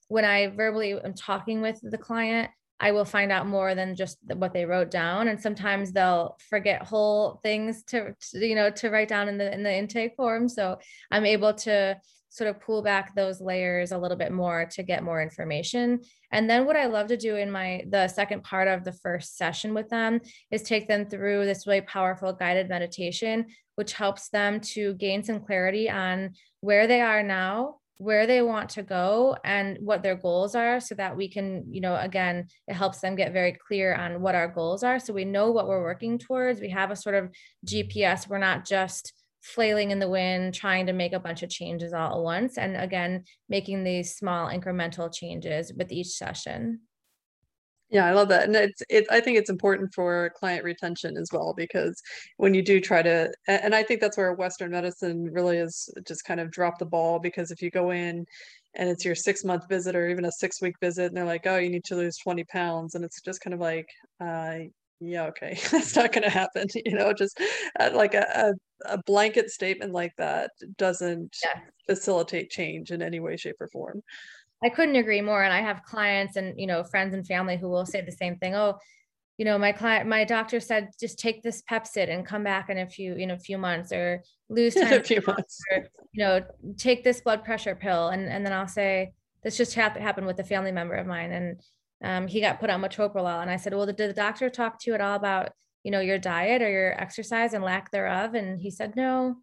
when 0.08 0.26
I 0.26 0.48
verbally 0.48 0.92
am 0.92 1.14
talking 1.14 1.62
with 1.62 1.80
the 1.82 1.96
client, 1.96 2.50
I 2.78 2.92
will 2.92 3.06
find 3.06 3.32
out 3.32 3.46
more 3.46 3.74
than 3.74 3.96
just 3.96 4.18
what 4.26 4.52
they 4.52 4.66
wrote 4.66 4.90
down. 4.90 5.28
And 5.28 5.40
sometimes 5.40 5.92
they'll 5.92 6.36
forget 6.50 6.82
whole 6.82 7.40
things 7.42 7.82
to, 7.84 8.14
to, 8.30 8.46
you 8.46 8.54
know, 8.54 8.68
to 8.72 8.90
write 8.90 9.08
down 9.08 9.30
in 9.30 9.38
the 9.38 9.50
in 9.50 9.62
the 9.62 9.74
intake 9.74 10.16
form. 10.16 10.50
So 10.50 10.80
I'm 11.10 11.24
able 11.24 11.54
to 11.54 11.96
sort 12.34 12.50
of 12.50 12.60
pull 12.60 12.82
back 12.82 13.14
those 13.14 13.40
layers 13.40 13.92
a 13.92 13.98
little 13.98 14.16
bit 14.16 14.32
more 14.32 14.66
to 14.72 14.82
get 14.82 15.04
more 15.04 15.22
information. 15.22 16.00
And 16.32 16.50
then 16.50 16.66
what 16.66 16.74
I 16.74 16.86
love 16.86 17.06
to 17.08 17.16
do 17.16 17.36
in 17.36 17.48
my 17.48 17.84
the 17.88 18.08
second 18.08 18.42
part 18.42 18.66
of 18.66 18.82
the 18.82 18.92
first 18.92 19.36
session 19.36 19.72
with 19.72 19.88
them 19.88 20.20
is 20.50 20.62
take 20.62 20.88
them 20.88 21.06
through 21.06 21.46
this 21.46 21.64
really 21.64 21.82
powerful 21.82 22.32
guided 22.32 22.68
meditation, 22.68 23.46
which 23.76 23.92
helps 23.92 24.30
them 24.30 24.58
to 24.60 24.94
gain 24.94 25.22
some 25.22 25.38
clarity 25.38 25.88
on 25.88 26.32
where 26.60 26.88
they 26.88 27.00
are 27.00 27.22
now 27.22 27.76
where 27.98 28.26
they 28.26 28.42
want 28.42 28.70
to 28.70 28.82
go 28.82 29.36
and 29.44 29.78
what 29.80 30.02
their 30.02 30.16
goals 30.16 30.56
are 30.56 30.80
so 30.80 30.96
that 30.96 31.16
we 31.16 31.28
can 31.28 31.64
you 31.70 31.80
know 31.80 31.94
again 31.94 32.44
it 32.66 32.74
helps 32.74 32.98
them 32.98 33.14
get 33.14 33.32
very 33.32 33.52
clear 33.52 33.94
on 33.94 34.20
what 34.20 34.34
our 34.34 34.48
goals 34.48 34.82
are. 34.82 34.98
So 34.98 35.12
we 35.12 35.24
know 35.24 35.52
what 35.52 35.68
we're 35.68 35.80
working 35.80 36.18
towards. 36.18 36.60
We 36.60 36.70
have 36.70 36.90
a 36.90 36.96
sort 36.96 37.14
of 37.14 37.30
gps 37.64 38.28
we're 38.28 38.38
not 38.38 38.66
just 38.66 39.12
flailing 39.44 39.90
in 39.90 39.98
the 39.98 40.08
wind 40.08 40.54
trying 40.54 40.86
to 40.86 40.92
make 40.92 41.12
a 41.12 41.20
bunch 41.20 41.42
of 41.42 41.50
changes 41.50 41.92
all 41.92 42.18
at 42.18 42.22
once 42.22 42.56
and 42.56 42.76
again 42.76 43.22
making 43.48 43.84
these 43.84 44.16
small 44.16 44.48
incremental 44.48 45.12
changes 45.12 45.72
with 45.76 45.92
each 45.92 46.08
session 46.08 46.80
yeah, 47.90 48.06
I 48.06 48.12
love 48.12 48.28
that. 48.30 48.44
And 48.44 48.56
it's 48.56 48.82
it 48.88 49.06
I 49.08 49.20
think 49.20 49.38
it's 49.38 49.50
important 49.50 49.94
for 49.94 50.32
client 50.34 50.64
retention 50.64 51.16
as 51.16 51.28
well 51.32 51.54
because 51.56 52.02
when 52.38 52.52
you 52.52 52.60
do 52.60 52.80
try 52.80 53.02
to 53.02 53.30
and 53.46 53.72
I 53.72 53.84
think 53.84 54.00
that's 54.00 54.16
where 54.16 54.32
Western 54.32 54.72
medicine 54.72 55.30
really 55.30 55.58
is 55.58 55.88
just 56.04 56.24
kind 56.24 56.40
of 56.40 56.50
drop 56.50 56.78
the 56.78 56.86
ball 56.86 57.20
because 57.20 57.52
if 57.52 57.62
you 57.62 57.70
go 57.70 57.90
in 57.90 58.26
and 58.74 58.88
it's 58.88 59.04
your 59.04 59.14
six 59.14 59.44
month 59.44 59.68
visit 59.68 59.94
or 59.94 60.08
even 60.08 60.24
a 60.24 60.32
six 60.32 60.60
week 60.60 60.74
visit 60.80 61.06
and 61.06 61.16
they're 61.16 61.24
like, 61.24 61.46
oh, 61.46 61.58
you 61.58 61.70
need 61.70 61.84
to 61.84 61.94
lose 61.96 62.18
20 62.18 62.42
pounds. 62.44 62.94
And 62.94 63.04
it's 63.04 63.20
just 63.20 63.40
kind 63.40 63.54
of 63.54 63.60
like, 63.60 63.88
uh, 64.20 64.58
yeah, 65.00 65.24
okay, 65.26 65.58
that's 65.70 65.96
not 65.96 66.12
going 66.12 66.24
to 66.24 66.30
happen. 66.30 66.66
You 66.74 66.94
know, 66.94 67.12
just 67.12 67.40
uh, 67.78 67.90
like 67.94 68.14
a, 68.14 68.54
a, 68.86 68.94
a, 68.94 69.02
blanket 69.04 69.50
statement 69.50 69.92
like 69.92 70.12
that 70.18 70.50
doesn't 70.76 71.36
yeah. 71.44 71.60
facilitate 71.88 72.50
change 72.50 72.90
in 72.90 73.02
any 73.02 73.20
way, 73.20 73.36
shape, 73.36 73.56
or 73.60 73.68
form. 73.68 74.02
I 74.62 74.70
couldn't 74.70 74.96
agree 74.96 75.20
more. 75.20 75.42
And 75.42 75.52
I 75.52 75.60
have 75.60 75.84
clients 75.84 76.36
and, 76.36 76.58
you 76.58 76.66
know, 76.66 76.82
friends 76.84 77.14
and 77.14 77.26
family 77.26 77.56
who 77.56 77.68
will 77.68 77.84
say 77.84 78.00
the 78.00 78.12
same 78.12 78.36
thing. 78.36 78.54
Oh, 78.54 78.78
you 79.36 79.44
know, 79.44 79.58
my 79.58 79.72
client, 79.72 80.08
my 80.08 80.24
doctor 80.24 80.60
said, 80.60 80.90
just 80.98 81.18
take 81.18 81.42
this 81.42 81.62
Pepcid 81.68 82.08
and 82.08 82.24
come 82.24 82.44
back 82.44 82.70
in 82.70 82.78
a 82.78 82.86
few, 82.86 83.14
in 83.14 83.32
a 83.32 83.38
few 83.38 83.58
months 83.58 83.92
or 83.92 84.22
lose 84.48 84.74
time. 84.80 84.92
a 84.92 85.02
few 85.02 85.20
months. 85.26 85.60
Or, 85.72 85.88
you 86.12 86.24
know, 86.24 86.40
take 86.78 87.04
this 87.04 87.20
blood 87.20 87.44
pressure 87.44 87.74
pill. 87.74 88.08
And, 88.08 88.28
and 88.28 88.46
then 88.46 88.52
I'll 88.52 88.68
say, 88.68 89.12
this 89.42 89.56
just 89.56 89.74
happened, 89.74 90.04
happened 90.04 90.26
with 90.26 90.38
a 90.38 90.44
family 90.44 90.72
member 90.72 90.94
of 90.94 91.06
mine. 91.06 91.32
And 91.32 91.60
um, 92.02 92.26
he 92.26 92.40
got 92.40 92.60
put 92.60 92.70
on 92.70 92.82
metoprolol. 92.82 93.40
And 93.42 93.50
I 93.50 93.56
said, 93.56 93.74
well, 93.74 93.86
did 93.86 93.96
the 93.96 94.12
doctor 94.12 94.50
talk 94.50 94.80
to 94.80 94.90
you 94.90 94.94
at 94.94 95.00
all 95.00 95.16
about, 95.16 95.52
you 95.82 95.90
know, 95.90 96.00
your 96.00 96.18
diet 96.18 96.62
or 96.62 96.70
your 96.70 97.00
exercise 97.00 97.54
and 97.54 97.64
lack 97.64 97.90
thereof? 97.90 98.34
And 98.34 98.60
he 98.60 98.70
said, 98.70 98.96
no. 98.96 99.36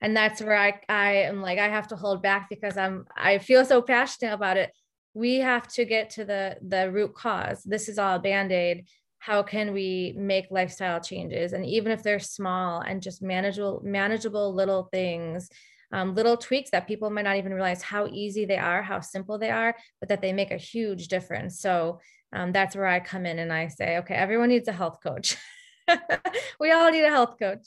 And 0.00 0.16
that's 0.16 0.40
where 0.40 0.56
I, 0.56 0.80
I 0.88 1.12
am 1.24 1.42
like 1.42 1.58
i 1.58 1.68
have 1.68 1.88
to 1.88 1.96
hold 1.96 2.22
back 2.22 2.48
because 2.48 2.76
i'm 2.76 3.04
i 3.16 3.38
feel 3.38 3.64
so 3.64 3.82
passionate 3.82 4.32
about 4.32 4.56
it. 4.56 4.72
We 5.14 5.36
have 5.36 5.66
to 5.68 5.84
get 5.84 6.10
to 6.10 6.24
the 6.24 6.56
the 6.62 6.90
root 6.92 7.14
cause. 7.14 7.62
This 7.64 7.88
is 7.88 7.98
all 7.98 8.16
a 8.16 8.20
band-aid. 8.20 8.86
How 9.18 9.42
can 9.42 9.72
we 9.72 10.14
make 10.16 10.46
lifestyle 10.50 11.00
changes? 11.00 11.52
And 11.52 11.66
even 11.66 11.90
if 11.90 12.04
they're 12.04 12.20
small 12.20 12.80
and 12.80 13.02
just 13.02 13.20
manageable 13.22 13.80
manageable 13.82 14.54
little 14.54 14.88
things 14.92 15.50
um, 15.92 16.14
little 16.14 16.36
tweaks 16.36 16.70
that 16.70 16.86
people 16.86 17.10
might 17.10 17.22
not 17.22 17.36
even 17.36 17.52
realize 17.52 17.82
how 17.82 18.06
easy 18.06 18.44
they 18.44 18.58
are 18.58 18.82
how 18.82 19.00
simple 19.00 19.38
they 19.38 19.50
are 19.50 19.74
but 20.00 20.08
that 20.08 20.20
they 20.20 20.32
make 20.32 20.50
a 20.50 20.56
huge 20.56 21.08
difference 21.08 21.60
so 21.60 21.98
um, 22.32 22.52
that's 22.52 22.76
where 22.76 22.86
i 22.86 23.00
come 23.00 23.26
in 23.26 23.38
and 23.38 23.52
i 23.52 23.66
say 23.68 23.98
okay 23.98 24.14
everyone 24.14 24.48
needs 24.48 24.68
a 24.68 24.72
health 24.72 24.98
coach 25.02 25.36
we 26.60 26.70
all 26.70 26.90
need 26.90 27.04
a 27.04 27.10
health 27.10 27.36
coach 27.38 27.66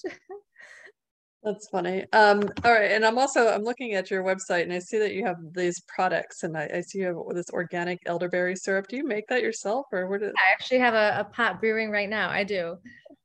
That's 1.43 1.67
funny. 1.69 2.05
Um, 2.13 2.43
all 2.63 2.71
right, 2.71 2.91
and 2.91 3.03
I'm 3.03 3.17
also 3.17 3.47
I'm 3.47 3.63
looking 3.63 3.93
at 3.93 4.11
your 4.11 4.23
website 4.23 4.61
and 4.61 4.73
I 4.73 4.77
see 4.77 4.99
that 4.99 5.13
you 5.13 5.25
have 5.25 5.37
these 5.53 5.81
products, 5.87 6.43
and 6.43 6.55
I, 6.55 6.69
I 6.75 6.81
see 6.81 6.99
you 6.99 7.05
have 7.05 7.35
this 7.35 7.49
organic 7.49 7.99
elderberry 8.05 8.55
syrup. 8.55 8.87
Do 8.87 8.95
you 8.95 9.07
make 9.07 9.27
that 9.27 9.41
yourself, 9.41 9.87
or 9.91 10.07
where 10.07 10.19
did? 10.19 10.33
I 10.37 10.51
actually 10.51 10.79
have 10.79 10.93
a, 10.93 11.21
a 11.21 11.23
pot 11.23 11.59
brewing 11.59 11.89
right 11.89 12.09
now. 12.09 12.29
I 12.29 12.43
do. 12.43 12.77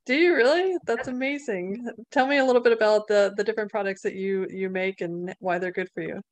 Do 0.07 0.14
you 0.14 0.35
really? 0.37 0.77
That's 0.87 1.09
amazing. 1.09 1.88
Tell 2.12 2.27
me 2.29 2.38
a 2.38 2.45
little 2.45 2.62
bit 2.62 2.73
about 2.73 3.09
the 3.09 3.35
the 3.37 3.45
different 3.45 3.71
products 3.71 4.03
that 4.03 4.14
you 4.14 4.47
you 4.51 4.71
make 4.71 5.01
and 5.01 5.35
why 5.40 5.59
they're 5.59 5.73
good 5.73 5.90
for 5.92 6.03
you. 6.03 6.23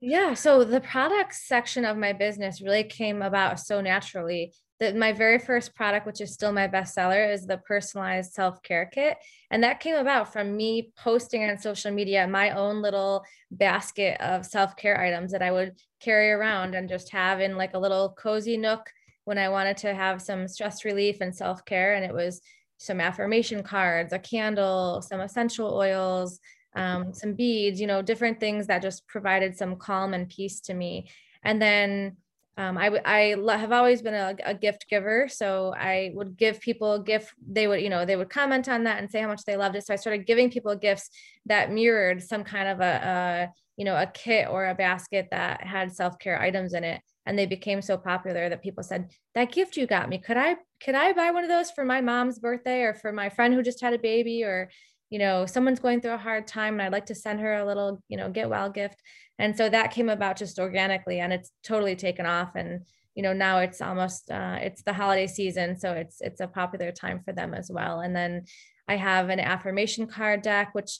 Yeah, 0.00 0.34
so 0.34 0.64
the 0.64 0.80
products 0.80 1.46
section 1.46 1.84
of 1.84 1.96
my 1.96 2.12
business 2.12 2.60
really 2.60 2.84
came 2.84 3.22
about 3.22 3.60
so 3.60 3.80
naturally 3.80 4.54
that 4.80 4.96
my 4.96 5.12
very 5.12 5.38
first 5.38 5.74
product, 5.74 6.06
which 6.06 6.22
is 6.22 6.32
still 6.32 6.52
my 6.52 6.66
bestseller, 6.66 7.32
is 7.32 7.46
the 7.46 7.58
personalized 7.58 8.32
self 8.32 8.62
care 8.62 8.86
kit. 8.86 9.18
And 9.50 9.62
that 9.62 9.78
came 9.78 9.96
about 9.96 10.32
from 10.32 10.56
me 10.56 10.90
posting 10.96 11.48
on 11.48 11.58
social 11.58 11.92
media 11.92 12.26
my 12.26 12.50
own 12.50 12.82
little 12.82 13.22
basket 13.50 14.20
of 14.20 14.44
self 14.44 14.74
care 14.74 15.00
items 15.00 15.30
that 15.32 15.42
I 15.42 15.52
would 15.52 15.78
carry 16.00 16.30
around 16.32 16.74
and 16.74 16.88
just 16.88 17.12
have 17.12 17.40
in 17.40 17.56
like 17.56 17.74
a 17.74 17.78
little 17.78 18.14
cozy 18.18 18.56
nook 18.56 18.90
when 19.24 19.38
I 19.38 19.50
wanted 19.50 19.76
to 19.78 19.94
have 19.94 20.22
some 20.22 20.48
stress 20.48 20.84
relief 20.84 21.18
and 21.20 21.36
self 21.36 21.64
care. 21.64 21.94
And 21.94 22.04
it 22.04 22.14
was 22.14 22.40
some 22.80 22.98
affirmation 22.98 23.62
cards, 23.62 24.14
a 24.14 24.18
candle, 24.18 25.02
some 25.02 25.20
essential 25.20 25.74
oils, 25.74 26.40
um, 26.74 27.12
some 27.12 27.34
beads, 27.34 27.78
you 27.78 27.86
know, 27.86 28.00
different 28.00 28.40
things 28.40 28.68
that 28.68 28.80
just 28.80 29.06
provided 29.06 29.54
some 29.54 29.76
calm 29.76 30.14
and 30.14 30.30
peace 30.30 30.60
to 30.62 30.72
me. 30.72 31.10
And 31.44 31.60
then 31.60 32.16
um, 32.56 32.78
I, 32.78 32.98
I 33.04 33.36
have 33.58 33.72
always 33.72 34.00
been 34.00 34.14
a, 34.14 34.34
a, 34.46 34.54
gift 34.54 34.86
giver. 34.88 35.28
So 35.28 35.74
I 35.76 36.12
would 36.14 36.38
give 36.38 36.60
people 36.60 36.94
a 36.94 37.02
gift. 37.02 37.34
They 37.46 37.68
would, 37.68 37.82
you 37.82 37.90
know, 37.90 38.06
they 38.06 38.16
would 38.16 38.30
comment 38.30 38.66
on 38.66 38.84
that 38.84 38.98
and 38.98 39.10
say 39.10 39.20
how 39.20 39.28
much 39.28 39.44
they 39.44 39.56
loved 39.56 39.76
it. 39.76 39.86
So 39.86 39.92
I 39.92 39.96
started 39.96 40.26
giving 40.26 40.50
people 40.50 40.74
gifts 40.74 41.10
that 41.46 41.70
mirrored 41.70 42.22
some 42.22 42.44
kind 42.44 42.68
of 42.68 42.80
a, 42.80 42.84
a 42.84 43.52
you 43.76 43.84
know, 43.84 43.96
a 43.96 44.06
kit 44.06 44.48
or 44.48 44.66
a 44.66 44.74
basket 44.74 45.28
that 45.30 45.62
had 45.62 45.92
self-care 45.94 46.40
items 46.40 46.72
in 46.74 46.84
it. 46.84 47.02
And 47.30 47.38
they 47.38 47.46
became 47.46 47.80
so 47.80 47.96
popular 47.96 48.48
that 48.48 48.60
people 48.60 48.82
said, 48.82 49.12
that 49.36 49.52
gift 49.52 49.76
you 49.76 49.86
got 49.86 50.08
me, 50.08 50.18
could 50.18 50.36
I, 50.36 50.56
could 50.82 50.96
I 50.96 51.12
buy 51.12 51.30
one 51.30 51.44
of 51.44 51.48
those 51.48 51.70
for 51.70 51.84
my 51.84 52.00
mom's 52.00 52.40
birthday 52.40 52.82
or 52.82 52.92
for 52.92 53.12
my 53.12 53.28
friend 53.28 53.54
who 53.54 53.62
just 53.62 53.80
had 53.80 53.94
a 53.94 54.00
baby 54.00 54.42
or, 54.42 54.68
you 55.10 55.20
know, 55.20 55.46
someone's 55.46 55.78
going 55.78 56.00
through 56.00 56.14
a 56.14 56.18
hard 56.18 56.48
time 56.48 56.74
and 56.74 56.82
I'd 56.82 56.90
like 56.90 57.06
to 57.06 57.14
send 57.14 57.38
her 57.38 57.54
a 57.54 57.64
little, 57.64 58.02
you 58.08 58.16
know, 58.16 58.30
get 58.30 58.50
well 58.50 58.68
gift. 58.68 59.00
And 59.38 59.56
so 59.56 59.68
that 59.68 59.92
came 59.92 60.08
about 60.08 60.38
just 60.38 60.58
organically 60.58 61.20
and 61.20 61.32
it's 61.32 61.52
totally 61.62 61.94
taken 61.94 62.26
off 62.26 62.56
and 62.56 62.80
you 63.14 63.22
know 63.22 63.32
now 63.32 63.58
it's 63.58 63.80
almost 63.80 64.30
uh, 64.30 64.58
it's 64.60 64.82
the 64.82 64.92
holiday 64.92 65.26
season 65.26 65.78
so 65.78 65.92
it's 65.92 66.20
it's 66.20 66.40
a 66.40 66.46
popular 66.46 66.92
time 66.92 67.20
for 67.24 67.32
them 67.32 67.54
as 67.54 67.70
well. 67.70 68.00
And 68.00 68.14
then 68.14 68.44
i 68.88 68.96
have 68.96 69.28
an 69.28 69.40
affirmation 69.40 70.06
card 70.06 70.42
deck 70.42 70.70
which 70.74 70.98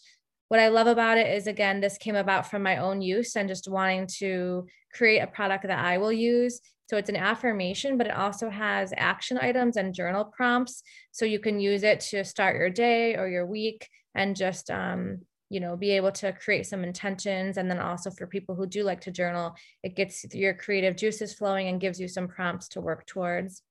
what 0.49 0.61
i 0.61 0.69
love 0.69 0.87
about 0.87 1.19
it 1.19 1.29
is 1.35 1.47
again 1.47 1.81
this 1.81 1.99
came 1.99 2.17
about 2.17 2.51
from 2.51 2.63
my 2.63 2.77
own 2.77 3.01
use 3.01 3.37
and 3.37 3.49
just 3.49 3.69
wanting 3.69 4.07
to 4.19 4.67
create 4.93 5.21
a 5.21 5.27
product 5.27 5.67
that 5.67 5.79
i 5.79 5.99
will 5.99 6.13
use. 6.13 6.61
So 6.89 6.97
it's 6.97 7.09
an 7.09 7.17
affirmation 7.17 7.97
but 7.97 8.07
it 8.07 8.17
also 8.17 8.51
has 8.51 8.93
action 8.97 9.39
items 9.41 9.77
and 9.77 9.95
journal 9.95 10.25
prompts. 10.25 10.83
So 11.13 11.25
you 11.25 11.39
can 11.39 11.61
use 11.61 11.83
it 11.83 12.01
to 12.11 12.25
start 12.25 12.57
your 12.57 12.71
day 12.71 13.17
or 13.17 13.29
your 13.29 13.47
week 13.47 13.89
and 14.15 14.35
just 14.35 14.71
um, 14.71 15.21
you 15.51 15.61
know 15.61 15.77
be 15.77 15.91
able 15.93 16.13
to 16.13 16.33
create 16.33 16.67
some 16.67 16.83
intentions. 16.83 17.57
And 17.57 17.71
then 17.71 17.79
also 17.79 18.11
for 18.11 18.27
people 18.27 18.55
who 18.55 18.67
do 18.67 18.83
like 18.83 19.03
to 19.03 19.11
journal 19.11 19.55
it 19.83 19.95
gets 19.97 20.25
your 20.35 20.55
creative 20.55 20.97
juices 20.97 21.35
flowing 21.35 21.69
and 21.69 21.81
gives 21.81 22.01
you 22.01 22.09
some 22.09 22.29
prompts 22.29 22.69
to 22.71 22.81
work 22.81 23.07
towards. 23.07 23.63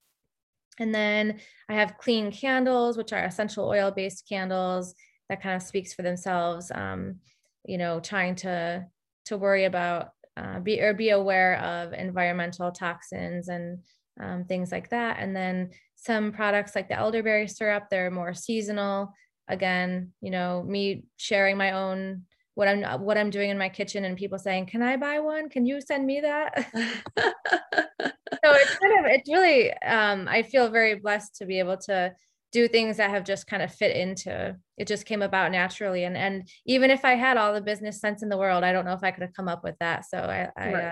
And 0.80 0.96
then 0.96 1.40
i 1.70 1.74
have 1.74 1.98
clean 1.98 2.32
candles 2.32 2.98
which 2.98 3.12
are 3.12 3.26
essential 3.26 3.68
oil 3.68 3.92
based 3.92 4.28
candles 4.30 4.96
that 5.28 5.42
kind 5.44 5.56
of 5.56 5.62
speaks 5.62 5.94
for 5.94 6.04
themselves. 6.04 6.72
Um, 6.74 7.20
you 7.66 7.78
know 7.78 8.00
trying 8.00 8.36
to 8.36 8.86
to 9.26 9.38
worry 9.38 9.66
about 9.66 10.10
uh, 10.40 10.60
be 10.60 10.82
or 10.82 10.94
be 10.94 11.10
aware 11.10 11.60
of 11.60 11.94
environmental 11.94 12.72
toxins 12.72 13.50
and 13.50 13.80
um, 14.20 14.46
things 14.46 14.72
like 14.72 14.90
that. 14.90 15.18
And 15.20 15.36
then 15.36 15.72
some 15.96 16.32
products 16.32 16.76
like 16.76 16.88
the 16.88 16.98
elderberry 16.98 17.48
syrup 17.48 17.90
they're 17.90 18.12
more 18.12 18.34
seasonal. 18.34 19.14
Again 19.48 20.14
you 20.22 20.30
know 20.32 20.64
me 20.64 21.06
sharing 21.18 21.58
my 21.58 21.72
own 21.72 22.24
what 22.54 22.68
i'm 22.68 22.84
what 23.02 23.18
i'm 23.18 23.32
doing 23.32 23.50
in 23.50 23.58
my 23.58 23.70
kitchen 23.70 24.06
and 24.06 24.16
people 24.16 24.38
saying 24.38 24.68
can 24.68 24.84
i 24.84 24.96
buy 24.96 25.20
one? 25.20 25.50
Can 25.50 25.66
you 25.66 25.82
send 25.82 26.06
me 26.06 26.22
that? 26.22 26.68
So 28.44 28.52
it's 28.54 28.78
kind 28.78 29.00
of 29.00 29.12
it's 29.12 29.30
really 29.30 29.74
um, 29.84 30.28
i 30.30 30.44
feel 30.44 30.70
very 30.70 30.96
blessed 30.96 31.36
to 31.38 31.46
be 31.46 31.60
able 31.60 31.78
to 31.78 32.14
do 32.52 32.68
things 32.68 32.98
that 32.98 33.10
have 33.10 33.24
just 33.24 33.48
kind 33.48 33.62
of 33.62 33.74
fit 33.74 33.96
into 33.96 34.56
it 34.78 34.88
just 34.88 35.06
came 35.06 35.22
about 35.22 35.52
naturally 35.52 36.04
and 36.04 36.18
and 36.18 36.48
even 36.66 36.90
if 36.90 37.06
i 37.06 37.16
had 37.16 37.38
all 37.38 37.54
the 37.54 37.62
business 37.62 38.00
sense 38.00 38.24
in 38.24 38.30
the 38.30 38.38
world 38.38 38.64
i 38.64 38.72
don't 38.72 38.86
know 38.86 38.94
if 38.94 39.04
i 39.04 39.12
could 39.12 39.24
have 39.24 39.34
come 39.34 39.48
up 39.48 39.64
with 39.64 39.76
that 39.80 40.06
so 40.06 40.18
i, 40.18 40.50
I 40.58 40.74
uh, 40.74 40.92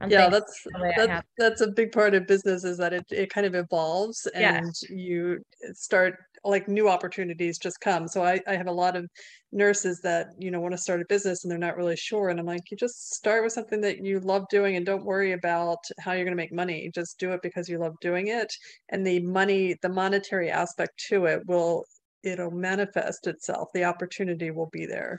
I'm 0.00 0.10
yeah, 0.10 0.28
that's 0.28 0.66
that's, 0.96 1.26
that's 1.38 1.60
a 1.60 1.68
big 1.68 1.92
part 1.92 2.14
of 2.14 2.26
business 2.26 2.64
is 2.64 2.76
that 2.78 2.92
it, 2.92 3.04
it 3.10 3.30
kind 3.30 3.46
of 3.46 3.54
evolves 3.54 4.26
and 4.34 4.74
yeah. 4.90 4.96
you 4.96 5.44
start 5.74 6.16
like 6.44 6.68
new 6.68 6.88
opportunities 6.88 7.58
just 7.58 7.80
come. 7.80 8.08
So 8.08 8.22
I, 8.22 8.40
I 8.46 8.56
have 8.56 8.66
a 8.66 8.72
lot 8.72 8.96
of 8.96 9.08
nurses 9.52 10.00
that, 10.00 10.28
you 10.38 10.50
know, 10.50 10.60
want 10.60 10.72
to 10.72 10.78
start 10.78 11.00
a 11.00 11.04
business 11.08 11.44
and 11.44 11.50
they're 11.50 11.58
not 11.58 11.76
really 11.76 11.96
sure. 11.96 12.30
And 12.30 12.40
I'm 12.40 12.46
like, 12.46 12.70
you 12.70 12.76
just 12.76 13.14
start 13.14 13.44
with 13.44 13.52
something 13.52 13.80
that 13.82 14.04
you 14.04 14.18
love 14.20 14.44
doing 14.50 14.76
and 14.76 14.84
don't 14.84 15.04
worry 15.04 15.32
about 15.32 15.78
how 16.00 16.12
you're 16.12 16.24
going 16.24 16.36
to 16.36 16.42
make 16.42 16.52
money. 16.52 16.90
Just 16.94 17.18
do 17.18 17.32
it 17.32 17.42
because 17.42 17.68
you 17.68 17.78
love 17.78 17.94
doing 18.00 18.28
it. 18.28 18.52
And 18.88 19.06
the 19.06 19.20
money, 19.20 19.76
the 19.82 19.88
monetary 19.88 20.50
aspect 20.50 21.04
to 21.08 21.26
it 21.26 21.42
will 21.46 21.84
it'll 22.22 22.50
manifest 22.52 23.26
itself. 23.26 23.68
The 23.74 23.84
opportunity 23.84 24.50
will 24.50 24.70
be 24.72 24.86
there. 24.86 25.18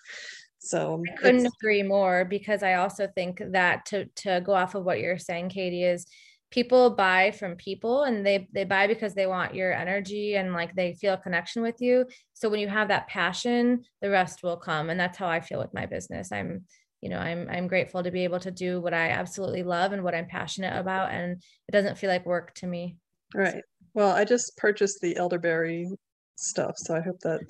So 0.60 1.04
I 1.12 1.18
couldn't 1.18 1.46
agree 1.46 1.84
more 1.84 2.24
because 2.24 2.64
I 2.64 2.76
also 2.76 3.08
think 3.16 3.42
that 3.52 3.86
to 3.88 4.06
to 4.06 4.42
go 4.42 4.54
off 4.54 4.76
of 4.76 4.86
what 4.86 5.00
you're 5.00 5.20
saying, 5.20 5.50
Katie, 5.50 5.84
is 5.84 6.06
people 6.54 6.92
buy 6.92 7.32
from 7.32 7.56
people 7.56 8.04
and 8.04 8.26
they 8.26 8.48
they 8.54 8.64
buy 8.64 8.86
because 8.86 9.14
they 9.14 9.26
want 9.26 9.56
your 9.56 9.74
energy 9.74 10.36
and 10.36 10.54
like 10.54 10.74
they 10.76 10.94
feel 10.94 11.16
a 11.16 11.18
connection 11.18 11.62
with 11.64 11.82
you. 11.82 12.06
So 12.34 12.48
when 12.48 12.60
you 12.60 12.68
have 12.68 12.90
that 12.90 13.08
passion, 13.08 13.84
the 14.02 14.10
rest 14.10 14.44
will 14.44 14.58
come. 14.58 14.90
And 14.90 15.00
that's 15.00 15.18
how 15.18 15.28
I 15.28 15.40
feel 15.40 15.60
with 15.60 15.74
my 15.74 15.86
business. 15.86 16.32
I'm 16.32 16.66
you 17.02 17.10
know 17.10 17.18
i'm 17.18 17.50
i'm 17.50 17.68
grateful 17.68 18.02
to 18.02 18.12
be 18.12 18.24
able 18.24 18.40
to 18.40 18.50
do 18.50 18.80
what 18.80 18.94
i 18.94 19.10
absolutely 19.10 19.62
love 19.62 19.92
and 19.92 20.06
what 20.06 20.16
i'm 20.16 20.26
passionate 20.26 20.80
about 20.80 21.12
and 21.12 21.34
it 21.68 21.74
doesn't 21.74 21.98
feel 21.98 22.10
like 22.10 22.26
work 22.26 22.54
to 22.54 22.66
me 22.66 22.96
right 23.36 23.62
well 23.94 24.12
i 24.12 24.24
just 24.24 24.56
purchased 24.56 25.02
the 25.02 25.18
elderberry 25.18 25.90
stuff. 26.36 26.78
So 26.78 26.96
I 26.96 27.02
hope 27.02 27.20
that 27.22 27.42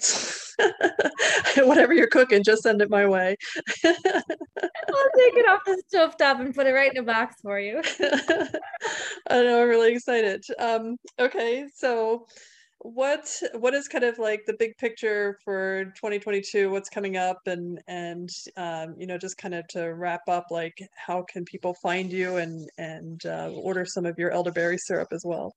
whatever 1.57 1.93
you're 1.93 2.07
cooking, 2.07 2.43
just 2.43 2.63
send 2.63 2.81
it 2.81 2.89
my 2.89 3.05
way. 3.05 3.35
I'll 3.85 3.93
take 3.93 5.37
it 5.37 5.49
off 5.49 5.61
the 5.65 5.81
stove 5.87 6.17
top 6.17 6.39
and 6.39 6.53
put 6.53 6.67
it 6.67 6.73
right 6.73 6.91
in 6.91 6.97
a 6.97 7.03
box 7.03 7.35
for 7.41 7.59
you. 7.59 7.81
I 9.29 9.41
know 9.41 9.61
I'm 9.61 9.69
really 9.69 9.93
excited. 9.93 10.43
Um, 10.59 10.97
okay, 11.19 11.65
so 11.75 12.27
what 12.83 13.29
what 13.55 13.73
is 13.73 13.87
kind 13.87 14.03
of 14.03 14.19
like 14.19 14.45
the 14.45 14.55
big 14.59 14.77
picture 14.77 15.39
for 15.45 15.85
2022 15.95 16.69
what's 16.69 16.89
coming 16.89 17.15
up 17.15 17.39
and 17.45 17.79
and 17.87 18.29
um, 18.57 18.93
you 18.97 19.07
know 19.07 19.17
just 19.17 19.37
kind 19.37 19.53
of 19.53 19.65
to 19.69 19.93
wrap 19.93 20.21
up 20.27 20.47
like 20.51 20.77
how 20.95 21.23
can 21.31 21.45
people 21.45 21.73
find 21.81 22.11
you 22.11 22.37
and 22.37 22.69
and 22.77 23.25
uh, 23.25 23.49
order 23.55 23.85
some 23.85 24.05
of 24.05 24.19
your 24.19 24.31
elderberry 24.31 24.77
syrup 24.77 25.07
as 25.13 25.23
well 25.25 25.53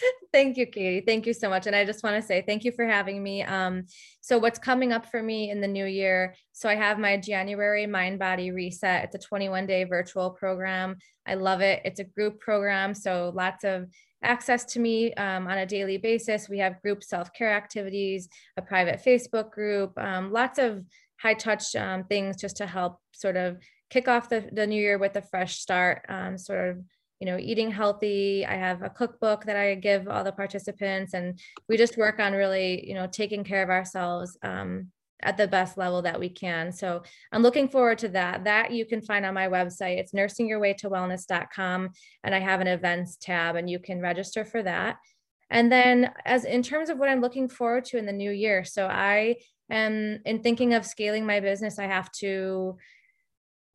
thank 0.32 0.56
you, 0.56 0.66
Katie. 0.66 1.04
Thank 1.04 1.26
you 1.26 1.32
so 1.32 1.48
much. 1.48 1.66
And 1.66 1.76
I 1.76 1.84
just 1.84 2.02
want 2.02 2.20
to 2.20 2.26
say 2.26 2.42
thank 2.46 2.64
you 2.64 2.72
for 2.72 2.86
having 2.86 3.22
me. 3.22 3.42
Um, 3.42 3.84
so 4.20 4.38
what's 4.38 4.58
coming 4.58 4.92
up 4.92 5.06
for 5.06 5.22
me 5.22 5.50
in 5.50 5.60
the 5.60 5.68
new 5.68 5.86
year? 5.86 6.34
So 6.52 6.68
I 6.68 6.74
have 6.74 6.98
my 6.98 7.16
January 7.16 7.86
Mind 7.86 8.18
Body 8.18 8.50
Reset. 8.50 9.04
It's 9.04 9.14
a 9.14 9.28
21 9.28 9.66
day 9.66 9.84
virtual 9.84 10.30
program. 10.30 10.96
I 11.26 11.34
love 11.34 11.60
it. 11.60 11.82
It's 11.84 12.00
a 12.00 12.04
group 12.04 12.40
program. 12.40 12.94
So 12.94 13.32
lots 13.34 13.64
of 13.64 13.88
access 14.22 14.64
to 14.64 14.80
me 14.80 15.12
um, 15.14 15.46
on 15.46 15.58
a 15.58 15.66
daily 15.66 15.98
basis. 15.98 16.48
We 16.48 16.58
have 16.58 16.82
group 16.82 17.04
self 17.04 17.32
care 17.32 17.52
activities, 17.52 18.28
a 18.56 18.62
private 18.62 19.02
Facebook 19.04 19.50
group, 19.50 19.92
um, 19.98 20.32
lots 20.32 20.58
of 20.58 20.84
high 21.20 21.34
touch 21.34 21.74
um, 21.76 22.04
things 22.04 22.36
just 22.36 22.58
to 22.58 22.66
help 22.66 22.98
sort 23.12 23.36
of 23.36 23.58
kick 23.90 24.08
off 24.08 24.28
the, 24.28 24.48
the 24.52 24.66
new 24.66 24.80
year 24.80 24.98
with 24.98 25.16
a 25.16 25.22
fresh 25.22 25.58
start, 25.58 26.04
um, 26.08 26.36
sort 26.36 26.70
of 26.70 26.78
you 27.20 27.26
know 27.26 27.38
eating 27.38 27.70
healthy. 27.70 28.44
I 28.46 28.54
have 28.54 28.82
a 28.82 28.90
cookbook 28.90 29.44
that 29.44 29.56
i 29.56 29.74
give 29.74 30.08
all 30.08 30.24
the 30.24 30.32
participants 30.32 31.14
and 31.14 31.38
we 31.68 31.76
just 31.76 31.96
work 31.96 32.18
on 32.20 32.32
really 32.32 32.86
you 32.86 32.94
know 32.94 33.06
taking 33.06 33.44
care 33.44 33.62
of 33.62 33.70
ourselves 33.70 34.36
um, 34.42 34.88
at 35.22 35.38
the 35.38 35.48
best 35.48 35.78
level 35.78 36.02
that 36.02 36.20
we 36.20 36.28
can. 36.28 36.72
So 36.72 37.02
i'm 37.32 37.42
looking 37.42 37.68
forward 37.68 37.98
to 37.98 38.08
that. 38.10 38.44
That 38.44 38.72
you 38.72 38.84
can 38.84 39.00
find 39.00 39.24
on 39.24 39.34
my 39.34 39.48
website. 39.48 39.98
It's 39.98 40.12
nursingyourwaytowellness.com 40.12 41.90
and 42.24 42.34
i 42.34 42.38
have 42.38 42.60
an 42.60 42.66
events 42.66 43.16
tab 43.16 43.56
and 43.56 43.68
you 43.68 43.78
can 43.78 44.00
register 44.00 44.44
for 44.44 44.62
that. 44.62 44.96
And 45.48 45.70
then 45.70 46.10
as 46.24 46.44
in 46.44 46.62
terms 46.62 46.90
of 46.90 46.98
what 46.98 47.08
i'm 47.08 47.20
looking 47.20 47.48
forward 47.48 47.84
to 47.86 47.98
in 47.98 48.06
the 48.06 48.12
new 48.12 48.30
year 48.30 48.64
so 48.64 48.86
i 48.86 49.36
am 49.70 50.20
in 50.24 50.42
thinking 50.42 50.74
of 50.74 50.84
scaling 50.84 51.24
my 51.24 51.40
business 51.40 51.78
i 51.78 51.86
have 51.86 52.10
to 52.12 52.76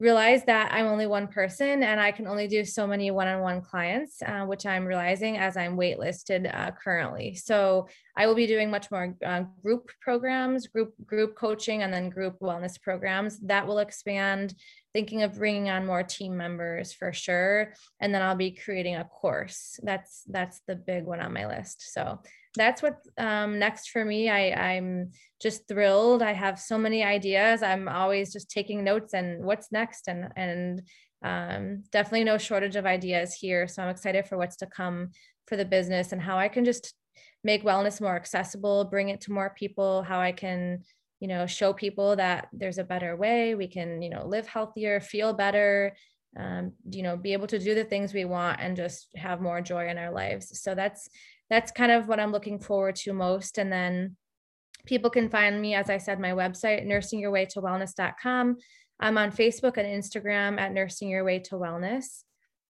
realize 0.02 0.44
that 0.46 0.74
I'm 0.74 0.88
only 0.88 1.06
one 1.06 1.28
person 1.28 1.84
and 1.84 2.02
I 2.02 2.12
can 2.12 2.26
only 2.26 2.48
do 2.48 2.66
so 2.66 2.88
many 2.88 3.12
one-on-one 3.12 3.62
clients, 3.62 4.24
uh, 4.24 4.46
which 4.46 4.66
I'm 4.66 4.84
realizing 4.84 5.38
as 5.38 5.56
I'm 5.56 5.78
waitlisted 5.78 6.52
uh, 6.52 6.72
currently. 6.72 7.36
So 7.36 7.88
I 8.18 8.26
will 8.26 8.34
be 8.34 8.48
doing 8.48 8.72
much 8.72 8.90
more 8.90 9.16
uh, 9.24 9.44
group 9.62 9.92
programs, 10.02 10.66
group 10.66 10.96
group 11.06 11.36
coaching, 11.36 11.84
and 11.84 11.94
then 11.94 12.10
group 12.10 12.40
wellness 12.40 12.82
programs 12.82 13.40
that 13.42 13.68
will 13.68 13.78
expand. 13.78 14.56
Thinking 14.92 15.22
of 15.22 15.38
bringing 15.38 15.70
on 15.70 15.86
more 15.86 16.04
team 16.04 16.36
members 16.36 16.92
for 16.92 17.14
sure, 17.14 17.74
and 18.02 18.14
then 18.14 18.22
I'll 18.22 18.36
be 18.36 18.52
creating 18.52 18.96
a 18.96 19.06
course. 19.06 19.80
That's 19.84 20.24
that's 20.28 20.62
the 20.68 20.76
big 20.76 21.06
one 21.06 21.22
on 21.22 21.32
my 21.32 21.46
list. 21.46 21.94
So 21.94 22.20
that's 22.56 22.82
what 22.82 22.98
um, 23.18 23.60
next 23.60 23.90
for 23.90 24.04
me. 24.04 24.30
I, 24.30 24.74
I'm 24.74 25.12
just 25.42 25.68
thrilled. 25.68 26.22
I 26.22 26.34
have 26.34 26.60
so 26.60 26.78
many 26.78 27.04
ideas. 27.04 27.64
I'm 27.64 27.88
always 27.88 28.34
just 28.34 28.50
taking 28.50 28.84
notes 28.84 29.14
and 29.14 29.44
what's 29.44 29.72
next, 29.72 30.08
and 30.08 30.30
and 30.36 30.82
um, 31.24 31.84
definitely 31.92 32.26
no 32.26 32.38
shortage 32.38 32.76
of 32.76 32.86
ideas 32.86 33.34
here. 33.34 33.68
So 33.68 33.82
I'm 33.82 33.90
excited 33.90 34.28
for 34.28 34.38
what's 34.38 34.58
to 34.58 34.66
come 34.66 35.12
for 35.48 35.56
the 35.56 35.66
business 35.66 36.12
and 36.12 36.22
how 36.22 36.38
I 36.38 36.50
can 36.50 36.66
just 36.66 36.94
make 37.44 37.64
wellness 37.64 38.02
more 38.02 38.16
accessible, 38.16 38.86
bring 38.86 39.10
it 39.10 39.22
to 39.22 39.32
more 39.32 39.54
people. 39.58 40.04
How 40.04 40.20
I 40.20 40.32
can 40.32 40.84
you 41.22 41.28
know 41.28 41.46
show 41.46 41.72
people 41.72 42.16
that 42.18 42.50
there's 42.52 42.80
a 42.80 42.84
better 42.84 43.16
way. 43.16 43.56
We 43.56 43.68
can 43.68 44.02
you 44.02 44.10
know 44.10 44.26
live 44.26 44.48
healthier, 44.48 45.00
feel 45.00 45.34
better. 45.34 45.96
Um, 46.38 46.74
you 46.90 47.04
know, 47.04 47.18
be 47.18 47.34
able 47.34 47.48
to 47.48 47.60
do 47.60 47.76
the 47.76 47.84
things 47.84 48.14
we 48.14 48.26
want 48.26 48.62
and 48.62 48.78
just 48.78 49.08
have 49.16 49.42
more 49.42 49.62
joy 49.62 49.90
in 49.90 49.98
our 49.98 50.12
lives. 50.12 50.62
So 50.62 50.76
that's 50.76 51.10
that's 51.50 51.72
kind 51.72 51.92
of 51.92 52.08
what 52.08 52.20
I'm 52.20 52.32
looking 52.32 52.60
forward 52.60 52.96
to 52.98 53.12
most. 53.12 53.58
And 53.58 53.72
then 53.72 54.16
people 54.86 55.10
can 55.10 55.30
find 55.30 55.62
me, 55.62 55.76
as 55.76 55.90
I 55.90 55.98
said, 55.98 56.20
my 56.20 56.32
website, 56.32 56.88
nursingyourwaytowellness.com. 56.88 58.58
I'm 59.02 59.18
on 59.18 59.32
Facebook 59.32 59.78
and 59.78 59.88
Instagram 59.88 60.60
at 60.60 60.74
Nursing 60.74 61.10
Your 61.10 61.26
Way 61.26 61.40
to 61.40 61.56
Wellness. 61.56 62.24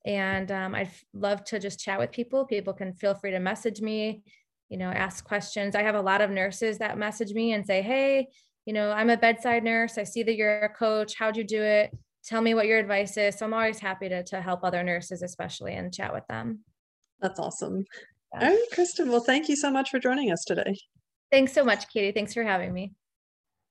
And 0.05 0.51
um, 0.51 0.75
I'd 0.75 0.91
love 1.13 1.43
to 1.45 1.59
just 1.59 1.79
chat 1.79 1.99
with 1.99 2.11
people. 2.11 2.45
People 2.45 2.73
can 2.73 2.93
feel 2.93 3.15
free 3.15 3.31
to 3.31 3.39
message 3.39 3.81
me, 3.81 4.23
you 4.69 4.77
know, 4.77 4.89
ask 4.89 5.25
questions. 5.25 5.75
I 5.75 5.83
have 5.83 5.95
a 5.95 6.01
lot 6.01 6.21
of 6.21 6.29
nurses 6.29 6.77
that 6.77 6.97
message 6.97 7.33
me 7.33 7.53
and 7.53 7.65
say, 7.65 7.81
hey, 7.81 8.27
you 8.65 8.73
know, 8.73 8.91
I'm 8.91 9.09
a 9.09 9.17
bedside 9.17 9.63
nurse. 9.63 9.97
I 9.97 10.03
see 10.03 10.23
that 10.23 10.35
you're 10.35 10.61
a 10.61 10.69
coach. 10.69 11.15
How'd 11.15 11.35
you 11.35 11.43
do 11.43 11.61
it? 11.61 11.91
Tell 12.25 12.41
me 12.41 12.53
what 12.53 12.67
your 12.67 12.79
advice 12.79 13.17
is. 13.17 13.37
So 13.37 13.45
I'm 13.45 13.53
always 13.53 13.79
happy 13.79 14.09
to, 14.09 14.23
to 14.23 14.41
help 14.41 14.63
other 14.63 14.83
nurses, 14.83 15.21
especially 15.21 15.73
and 15.73 15.93
chat 15.93 16.13
with 16.13 16.27
them. 16.27 16.59
That's 17.21 17.39
awesome. 17.39 17.85
All 18.31 18.41
right, 18.41 18.65
Kristen. 18.73 19.09
Well, 19.09 19.21
thank 19.21 19.49
you 19.49 19.55
so 19.55 19.71
much 19.71 19.89
for 19.89 19.99
joining 19.99 20.31
us 20.31 20.43
today. 20.45 20.75
Thanks 21.31 21.53
so 21.53 21.63
much, 21.63 21.89
Katie. 21.89 22.11
Thanks 22.11 22.33
for 22.33 22.43
having 22.43 22.73
me. 22.73 22.93